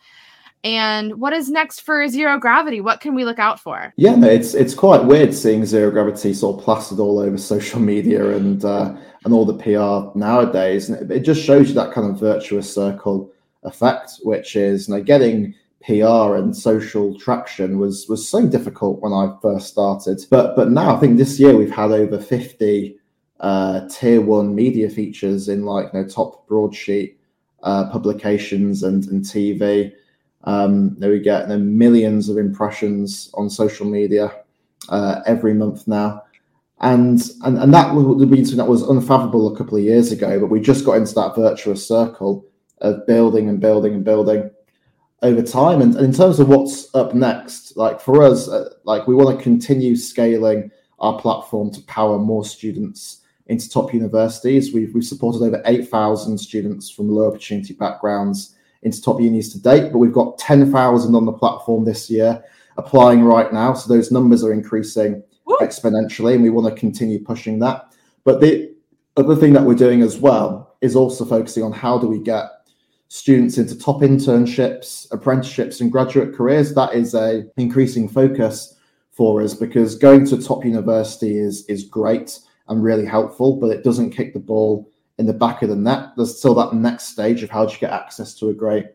And 0.63 1.19
what 1.19 1.33
is 1.33 1.49
next 1.49 1.81
for 1.81 2.07
zero 2.07 2.37
gravity? 2.37 2.81
What 2.81 3.01
can 3.01 3.15
we 3.15 3.25
look 3.25 3.39
out 3.39 3.59
for? 3.59 3.93
Yeah, 3.97 4.15
it's 4.23 4.53
it's 4.53 4.75
quite 4.75 5.03
weird 5.03 5.33
seeing 5.33 5.65
zero 5.65 5.89
gravity 5.89 6.33
sort 6.33 6.59
of 6.59 6.63
plastered 6.63 6.99
all 6.99 7.19
over 7.19 7.37
social 7.55 7.79
media 7.79 8.35
and 8.35 8.63
uh, 8.63 8.95
and 9.25 9.33
all 9.33 9.45
the 9.45 9.55
PR 9.55 10.17
nowadays. 10.17 10.89
And 10.89 11.11
it, 11.11 11.21
just 11.21 11.43
shows 11.43 11.69
you 11.69 11.75
that 11.75 11.93
kind 11.93 12.09
of 12.09 12.19
virtuous 12.19 12.71
circle 12.71 13.31
effect, 13.63 14.13
which 14.23 14.55
is 14.55 14.87
you 14.87 14.95
know, 14.95 15.03
getting 15.03 15.55
PR 15.85 16.35
and 16.35 16.55
social 16.55 17.17
traction 17.19 17.79
was 17.79 18.07
was 18.07 18.27
so 18.27 18.47
difficult 18.47 19.01
when 19.01 19.13
I 19.13 19.35
first 19.41 19.67
started. 19.67 20.21
But 20.29 20.55
but 20.55 20.69
now 20.69 20.95
I 20.95 20.99
think 20.99 21.17
this 21.17 21.39
year 21.39 21.55
we've 21.55 21.73
had 21.73 21.91
over 21.91 22.19
50 22.19 22.97
uh, 23.39 23.87
tier 23.89 24.21
one 24.21 24.53
media 24.53 24.89
features 24.89 25.49
in 25.49 25.65
like 25.65 25.87
you 25.93 26.01
know, 26.01 26.07
top 26.07 26.47
broadsheet 26.47 27.19
uh, 27.63 27.89
publications 27.89 28.83
and, 28.83 29.05
and 29.07 29.23
TV. 29.23 29.91
Um, 30.43 30.95
there 30.99 31.11
we 31.11 31.19
get 31.19 31.43
you 31.43 31.47
know, 31.49 31.59
millions 31.59 32.29
of 32.29 32.37
impressions 32.37 33.31
on 33.33 33.49
social 33.49 33.85
media 33.85 34.31
uh, 34.89 35.21
every 35.25 35.53
month 35.53 35.87
now. 35.87 36.23
And, 36.81 37.21
and 37.43 37.59
and 37.59 37.73
that 37.73 37.93
would 37.93 38.29
be 38.29 38.43
something 38.43 38.57
that 38.57 38.67
was 38.67 38.81
unfathomable 38.81 39.53
a 39.53 39.57
couple 39.57 39.77
of 39.77 39.83
years 39.83 40.11
ago, 40.11 40.39
but 40.39 40.47
we 40.47 40.59
just 40.59 40.83
got 40.83 40.93
into 40.93 41.13
that 41.13 41.35
virtuous 41.35 41.87
circle 41.87 42.43
of 42.79 43.05
building 43.05 43.49
and 43.49 43.59
building 43.59 43.93
and 43.93 44.03
building 44.03 44.49
over 45.21 45.41
time. 45.41 45.81
And, 45.81 45.95
and, 45.95 46.05
in 46.05 46.13
terms 46.13 46.39
of 46.39 46.49
what's 46.49 46.93
up 46.95 47.13
next, 47.13 47.77
like 47.77 47.99
for 47.99 48.23
us, 48.23 48.47
uh, 48.47 48.73
like 48.83 49.07
we 49.07 49.15
want 49.15 49.37
to 49.37 49.43
continue 49.43 49.95
scaling 49.95 50.71
our 50.99 51.19
platform 51.19 51.71
to 51.71 51.81
power 51.83 52.17
more 52.17 52.45
students 52.45 53.21
into 53.47 53.69
top 53.69 53.93
universities. 53.93 54.73
We've, 54.73 54.93
we've 54.93 55.03
supported 55.03 55.41
over 55.41 55.61
8,000 55.65 56.37
students 56.37 56.89
from 56.89 57.09
low 57.09 57.27
opportunity 57.27 57.73
backgrounds 57.73 58.55
into 58.83 59.01
top 59.01 59.19
unis 59.19 59.51
to 59.53 59.61
date, 59.61 59.91
but 59.91 59.99
we've 59.99 60.13
got 60.13 60.37
10,000 60.37 61.15
on 61.15 61.25
the 61.25 61.33
platform 61.33 61.85
this 61.85 62.09
year 62.09 62.43
applying 62.77 63.23
right 63.23 63.51
now. 63.51 63.73
So 63.73 63.93
those 63.93 64.11
numbers 64.11 64.43
are 64.43 64.53
increasing 64.53 65.21
Woo! 65.45 65.57
exponentially, 65.61 66.33
and 66.35 66.43
we 66.43 66.49
want 66.49 66.73
to 66.73 66.79
continue 66.79 67.23
pushing 67.23 67.59
that. 67.59 67.93
But 68.23 68.39
the 68.39 68.73
other 69.17 69.35
thing 69.35 69.53
that 69.53 69.63
we're 69.63 69.75
doing 69.75 70.01
as 70.01 70.17
well 70.17 70.75
is 70.81 70.95
also 70.95 71.25
focusing 71.25 71.63
on 71.63 71.71
how 71.71 71.97
do 71.97 72.07
we 72.07 72.19
get 72.19 72.45
students 73.11 73.57
into 73.57 73.77
top 73.77 73.99
internships, 73.99 75.05
apprenticeships, 75.11 75.81
and 75.81 75.91
graduate 75.91 76.33
careers. 76.33 76.73
That 76.73 76.93
is 76.93 77.13
a 77.13 77.45
increasing 77.57 78.07
focus 78.07 78.77
for 79.11 79.41
us 79.41 79.53
because 79.53 79.95
going 79.97 80.25
to 80.27 80.41
top 80.41 80.63
university 80.63 81.37
is 81.37 81.65
is 81.65 81.83
great 81.83 82.39
and 82.69 82.81
really 82.81 83.05
helpful, 83.05 83.57
but 83.57 83.69
it 83.69 83.83
doesn't 83.83 84.11
kick 84.11 84.33
the 84.33 84.39
ball 84.39 84.89
in 85.17 85.25
the 85.25 85.33
back 85.33 85.61
of 85.61 85.67
the 85.67 85.75
net. 85.75 86.13
There's 86.15 86.37
still 86.37 86.53
that 86.53 86.73
next 86.73 87.09
stage 87.09 87.43
of 87.43 87.49
how 87.49 87.65
do 87.65 87.73
you 87.73 87.79
get 87.79 87.91
access 87.91 88.33
to 88.35 88.47
a 88.47 88.53
great 88.53 88.85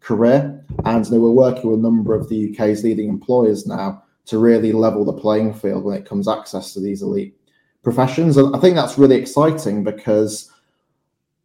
career. 0.00 0.62
And 0.84 1.08
we're 1.08 1.30
working 1.30 1.70
with 1.70 1.78
a 1.78 1.82
number 1.82 2.14
of 2.14 2.28
the 2.28 2.54
UK's 2.54 2.84
leading 2.84 3.08
employers 3.08 3.66
now 3.66 4.02
to 4.26 4.36
really 4.36 4.72
level 4.72 5.06
the 5.06 5.14
playing 5.14 5.54
field 5.54 5.84
when 5.84 5.96
it 5.96 6.06
comes 6.06 6.28
access 6.28 6.74
to 6.74 6.80
these 6.80 7.00
elite 7.00 7.34
professions. 7.82 8.36
And 8.36 8.54
I 8.54 8.58
think 8.58 8.76
that's 8.76 8.98
really 8.98 9.16
exciting 9.16 9.84
because 9.84 10.50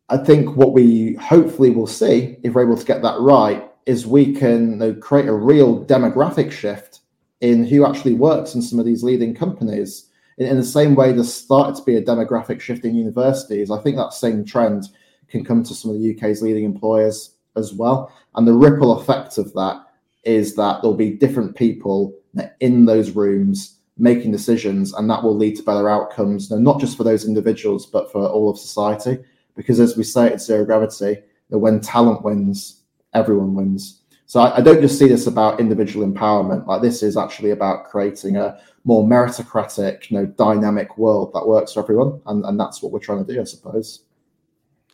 I 0.10 0.18
think 0.18 0.56
what 0.56 0.74
we 0.74 1.14
hopefully 1.16 1.70
will 1.70 1.88
see, 1.88 2.38
if 2.42 2.54
we're 2.54 2.64
able 2.64 2.78
to 2.78 2.86
get 2.86 3.04
that 3.04 3.20
right, 3.20 3.70
is 3.86 4.08
we 4.08 4.34
can 4.34 4.72
you 4.72 4.76
know, 4.78 4.94
create 4.96 5.28
a 5.28 5.34
real 5.34 5.86
demographic 5.86 6.52
shift 6.52 7.02
in 7.42 7.64
who 7.64 7.86
actually 7.86 8.16
works 8.16 8.56
in 8.56 8.62
some 8.62 8.80
of 8.80 8.86
these 8.86 9.04
leading 9.04 9.36
companies. 9.36 10.10
In, 10.40 10.48
in, 10.48 10.58
the 10.58 10.64
same 10.64 10.96
way 10.96 11.14
there's 11.14 11.34
started 11.34 11.76
to 11.76 11.84
be 11.84 11.96
a 11.96 12.02
demographic 12.02 12.60
shift 12.60 12.86
in 12.86 12.96
universities, 12.96 13.70
I 13.70 13.80
think 13.80 13.98
that 13.98 14.14
same 14.14 14.44
trend 14.44 14.90
can 15.28 15.46
come 15.46 15.64
to 15.64 15.76
some 15.76 15.92
of 15.92 16.02
the 16.02 16.16
UK's 16.16 16.42
leading 16.42 16.64
employers 16.64 17.36
as 17.56 17.74
well. 17.74 18.12
And 18.34 18.48
the 18.48 18.54
ripple 18.54 19.00
effect 19.00 19.38
of 19.38 19.54
that 19.54 19.86
is 20.24 20.56
that 20.56 20.82
there'll 20.82 20.98
be 20.98 21.12
different 21.12 21.56
people 21.56 22.16
in 22.60 22.86
those 22.86 23.12
rooms 23.12 23.78
making 23.98 24.32
decisions, 24.32 24.94
and 24.94 25.10
that 25.10 25.22
will 25.22 25.36
lead 25.36 25.56
to 25.58 25.64
better 25.64 25.90
outcomes, 25.90 26.50
not 26.50 26.80
just 26.80 26.98
for 26.98 27.04
those 27.04 27.26
individuals, 27.26 27.86
but 27.86 28.12
for 28.12 28.26
all 28.26 28.50
of 28.50 28.58
society 28.58 29.20
because 29.60 29.82
as 29.82 29.98
we 29.98 30.06
say 30.06 30.28
at 30.32 30.40
zero 30.40 30.64
gravity, 30.64 31.18
that 31.50 31.60
when 31.60 31.82
talent 31.82 32.24
wins, 32.24 32.84
everyone 33.14 33.56
wins. 33.56 34.04
So 34.26 34.40
I, 34.40 34.60
I, 34.60 34.62
don't 34.62 34.80
just 34.80 34.98
see 34.98 35.10
this 35.10 35.28
about 35.28 35.60
individual 35.60 36.08
empowerment. 36.08 36.66
Like 36.66 36.82
this 36.82 37.04
is 37.04 37.18
actually 37.18 37.52
about 37.52 37.84
creating 37.84 38.38
a 38.38 38.58
more 38.86 39.04
meritocratic, 39.04 40.10
you 40.10 40.18
know, 40.18 40.26
dynamic 40.28 40.98
world 40.98 41.34
that 41.34 41.46
works 41.46 41.74
for 41.74 41.84
everyone, 41.84 42.22
and, 42.28 42.46
and 42.46 42.58
that's 42.58 42.82
what 42.82 42.94
we're 42.94 43.00
trying 43.00 43.26
to 43.26 43.34
do, 43.34 43.42
I 43.42 43.44
suppose. 43.44 44.04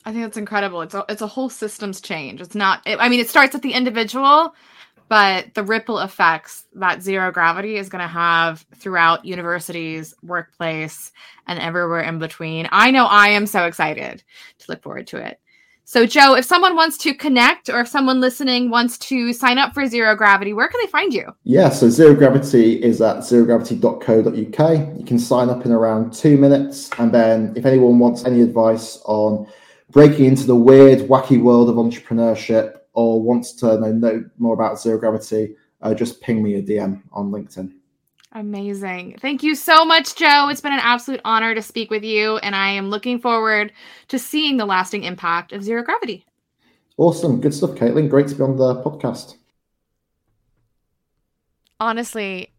I 0.03 0.11
think 0.11 0.23
that's 0.23 0.37
incredible. 0.37 0.81
It's 0.81 0.95
a 0.95 1.05
it's 1.09 1.21
a 1.21 1.27
whole 1.27 1.49
systems 1.49 2.01
change. 2.01 2.41
It's 2.41 2.55
not. 2.55 2.81
It, 2.87 2.97
I 2.99 3.07
mean, 3.07 3.19
it 3.19 3.29
starts 3.29 3.53
at 3.53 3.61
the 3.61 3.73
individual, 3.73 4.55
but 5.07 5.53
the 5.53 5.63
ripple 5.63 5.99
effects 5.99 6.65
that 6.73 7.01
zero 7.01 7.31
gravity 7.31 7.77
is 7.77 7.89
going 7.89 8.01
to 8.01 8.07
have 8.07 8.65
throughout 8.75 9.25
universities, 9.25 10.13
workplace, 10.23 11.11
and 11.47 11.59
everywhere 11.59 12.01
in 12.01 12.19
between. 12.19 12.67
I 12.71 12.91
know 12.91 13.05
I 13.05 13.29
am 13.29 13.45
so 13.45 13.65
excited 13.65 14.23
to 14.59 14.65
look 14.67 14.81
forward 14.81 15.07
to 15.07 15.17
it. 15.17 15.39
So, 15.87 16.07
Joe, 16.07 16.33
if 16.33 16.45
someone 16.45 16.75
wants 16.75 16.97
to 16.99 17.13
connect 17.13 17.69
or 17.69 17.79
if 17.79 17.87
someone 17.87 18.19
listening 18.19 18.71
wants 18.71 18.97
to 18.97 19.31
sign 19.31 19.59
up 19.59 19.75
for 19.75 19.85
Zero 19.85 20.15
Gravity, 20.15 20.51
where 20.51 20.67
can 20.67 20.81
they 20.81 20.89
find 20.89 21.13
you? 21.13 21.31
Yeah, 21.43 21.69
so 21.69 21.89
Zero 21.91 22.15
Gravity 22.15 22.81
is 22.81 23.03
at 23.03 23.17
zerogravity.co.uk. 23.17 24.97
You 24.97 25.05
can 25.05 25.19
sign 25.19 25.49
up 25.49 25.63
in 25.63 25.71
around 25.71 26.11
two 26.11 26.37
minutes. 26.37 26.89
And 26.97 27.13
then, 27.13 27.53
if 27.55 27.67
anyone 27.67 27.99
wants 27.99 28.25
any 28.25 28.41
advice 28.41 28.99
on 29.05 29.47
breaking 29.91 30.25
into 30.25 30.47
the 30.47 30.55
weird, 30.55 31.01
wacky 31.01 31.39
world 31.39 31.69
of 31.69 31.75
entrepreneurship, 31.75 32.79
or 32.95 33.21
wants 33.21 33.53
to 33.53 33.77
know, 33.79 33.91
know 33.91 34.25
more 34.37 34.53
about 34.53 34.79
zero 34.79 34.97
gravity, 34.97 35.55
uh, 35.81 35.93
just 35.93 36.21
ping 36.21 36.41
me 36.41 36.55
a 36.55 36.61
DM 36.61 37.03
on 37.11 37.31
LinkedIn. 37.31 37.71
Amazing. 38.31 39.17
Thank 39.21 39.43
you 39.43 39.55
so 39.55 39.85
much, 39.85 40.15
Joe. 40.15 40.49
It's 40.49 40.59
been 40.59 40.73
an 40.73 40.79
absolute 40.79 41.21
honor 41.23 41.55
to 41.55 41.61
speak 41.61 41.89
with 41.89 42.03
you, 42.03 42.37
and 42.37 42.55
I 42.55 42.69
am 42.69 42.89
looking 42.89 43.19
forward 43.19 43.71
to 44.09 44.19
seeing 44.19 44.57
the 44.57 44.65
lasting 44.65 45.03
impact 45.03 45.53
of 45.53 45.63
zero 45.63 45.83
gravity. 45.83 46.25
Awesome. 46.97 47.39
Good 47.39 47.53
stuff, 47.53 47.71
Caitlin. 47.71 48.09
Great 48.09 48.27
to 48.29 48.35
be 48.35 48.43
on 48.43 48.57
the 48.57 48.81
podcast. 48.81 49.35
Honestly, 51.79 52.53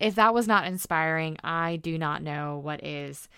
if 0.00 0.16
that 0.16 0.34
was 0.34 0.48
not 0.48 0.66
inspiring, 0.66 1.36
I 1.44 1.76
do 1.76 1.98
not 1.98 2.22
know 2.22 2.58
what 2.58 2.84
is. 2.84 3.28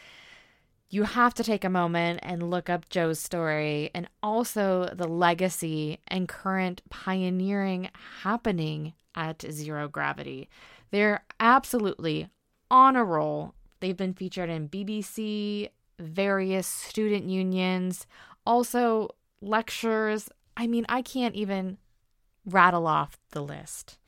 You 0.94 1.02
have 1.02 1.34
to 1.34 1.42
take 1.42 1.64
a 1.64 1.68
moment 1.68 2.20
and 2.22 2.52
look 2.52 2.70
up 2.70 2.88
Joe's 2.88 3.18
story 3.18 3.90
and 3.96 4.08
also 4.22 4.88
the 4.94 5.08
legacy 5.08 5.98
and 6.06 6.28
current 6.28 6.82
pioneering 6.88 7.90
happening 8.22 8.92
at 9.16 9.44
zero 9.50 9.88
gravity. 9.88 10.48
They're 10.92 11.24
absolutely 11.40 12.28
on 12.70 12.94
a 12.94 13.02
roll. 13.02 13.54
They've 13.80 13.96
been 13.96 14.14
featured 14.14 14.48
in 14.48 14.68
BBC, 14.68 15.68
various 15.98 16.68
student 16.68 17.24
unions, 17.24 18.06
also 18.46 19.08
lectures. 19.40 20.28
I 20.56 20.68
mean, 20.68 20.86
I 20.88 21.02
can't 21.02 21.34
even 21.34 21.78
rattle 22.46 22.86
off 22.86 23.18
the 23.32 23.42
list. 23.42 23.98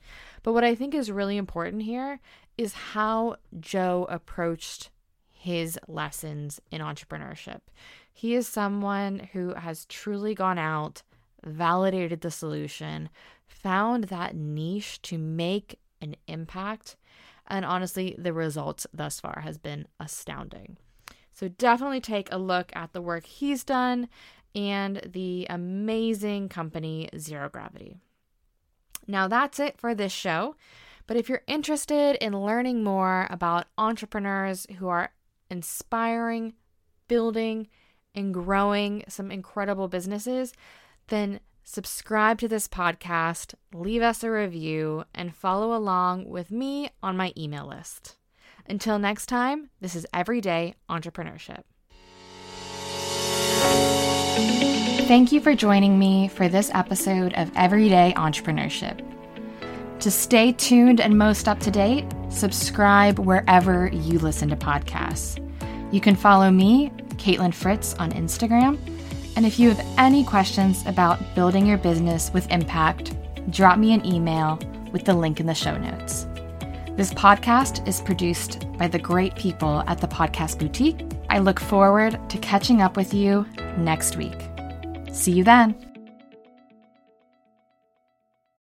But 0.41 0.53
what 0.53 0.63
I 0.63 0.73
think 0.73 0.95
is 0.95 1.11
really 1.11 1.35
important 1.35 1.81
here 1.81 2.21
is 2.57 2.73
how 2.73 3.35
Joe 3.59 4.07
approached 4.09 4.89
his 5.37 5.79
lessons 5.87 6.59
in 6.71 6.81
entrepreneurship. 6.81 7.59
He 8.13 8.33
is 8.33 8.47
someone 8.47 9.29
who 9.33 9.53
has 9.53 9.85
truly 9.85 10.33
gone 10.33 10.57
out, 10.57 11.03
validated 11.45 12.21
the 12.21 12.31
solution, 12.31 13.09
found 13.47 14.05
that 14.05 14.35
niche 14.35 15.01
to 15.03 15.17
make 15.17 15.79
an 16.01 16.15
impact. 16.27 16.95
And 17.47 17.63
honestly, 17.63 18.15
the 18.17 18.33
results 18.33 18.87
thus 18.93 19.19
far 19.19 19.41
has 19.43 19.57
been 19.57 19.87
astounding. 19.99 20.77
So 21.31 21.47
definitely 21.47 22.01
take 22.01 22.31
a 22.31 22.37
look 22.37 22.75
at 22.75 22.93
the 22.93 23.01
work 23.01 23.25
he's 23.25 23.63
done 23.63 24.09
and 24.55 25.01
the 25.05 25.45
amazing 25.49 26.49
company 26.49 27.09
Zero 27.17 27.47
Gravity. 27.47 27.97
Now 29.05 29.27
that's 29.27 29.59
it 29.59 29.79
for 29.79 29.93
this 29.93 30.11
show. 30.11 30.55
But 31.05 31.15
if 31.15 31.29
you're 31.29 31.43
interested 31.47 32.17
in 32.17 32.37
learning 32.37 32.83
more 32.83 33.27
about 33.29 33.67
entrepreneurs 33.77 34.67
who 34.77 34.89
are 34.89 35.11
inspiring, 35.49 36.53
building, 37.07 37.67
and 38.15 38.33
growing 38.33 39.03
some 39.07 39.31
incredible 39.31 39.87
businesses, 39.87 40.53
then 41.07 41.39
subscribe 41.63 42.39
to 42.39 42.47
this 42.47 42.67
podcast, 42.67 43.53
leave 43.73 44.01
us 44.01 44.23
a 44.23 44.31
review, 44.31 45.03
and 45.13 45.35
follow 45.35 45.75
along 45.75 46.29
with 46.29 46.51
me 46.51 46.89
on 47.03 47.17
my 47.17 47.33
email 47.37 47.67
list. 47.67 48.17
Until 48.69 48.99
next 48.99 49.27
time, 49.27 49.69
this 49.79 49.95
is 49.95 50.05
Everyday 50.13 50.75
Entrepreneurship. 50.89 51.63
Thank 55.07 55.31
you 55.31 55.39
for 55.39 55.55
joining 55.55 55.97
me 55.97 56.27
for 56.27 56.49
this 56.49 56.69
episode 56.73 57.33
of 57.35 57.49
Everyday 57.55 58.13
Entrepreneurship. 58.17 59.16
To 60.07 60.11
stay 60.11 60.53
tuned 60.53 61.01
and 61.01 61.17
most 61.17 61.49
up 61.49 61.59
to 61.59 61.69
date, 61.69 62.05
subscribe 62.29 63.19
wherever 63.19 63.87
you 63.87 64.19
listen 64.19 64.47
to 64.47 64.55
podcasts. 64.55 65.37
You 65.91 65.99
can 65.99 66.15
follow 66.15 66.49
me, 66.49 66.91
Caitlin 67.17 67.53
Fritz, 67.53 67.93
on 67.95 68.13
Instagram 68.13 68.79
and 69.35 69.45
if 69.45 69.59
you 69.59 69.67
have 69.67 69.85
any 69.97 70.23
questions 70.23 70.81
about 70.85 71.19
building 71.35 71.65
your 71.65 71.77
business 71.77 72.31
with 72.33 72.49
impact, 72.51 73.17
drop 73.51 73.79
me 73.79 73.91
an 73.91 74.05
email 74.05 74.57
with 74.93 75.03
the 75.03 75.13
link 75.13 75.41
in 75.41 75.45
the 75.45 75.53
show 75.53 75.77
notes. 75.77 76.25
This 76.95 77.13
podcast 77.13 77.85
is 77.85 77.99
produced 77.99 78.65
by 78.77 78.87
the 78.87 78.99
great 78.99 79.35
people 79.35 79.83
at 79.87 79.99
the 79.99 80.07
Podcast 80.07 80.57
Boutique. 80.57 81.01
I 81.29 81.39
look 81.39 81.59
forward 81.59 82.17
to 82.29 82.37
catching 82.37 82.81
up 82.81 82.95
with 82.95 83.13
you 83.13 83.45
next 83.77 84.15
week. 84.15 84.39
See 85.11 85.33
you 85.33 85.43
then. 85.43 85.86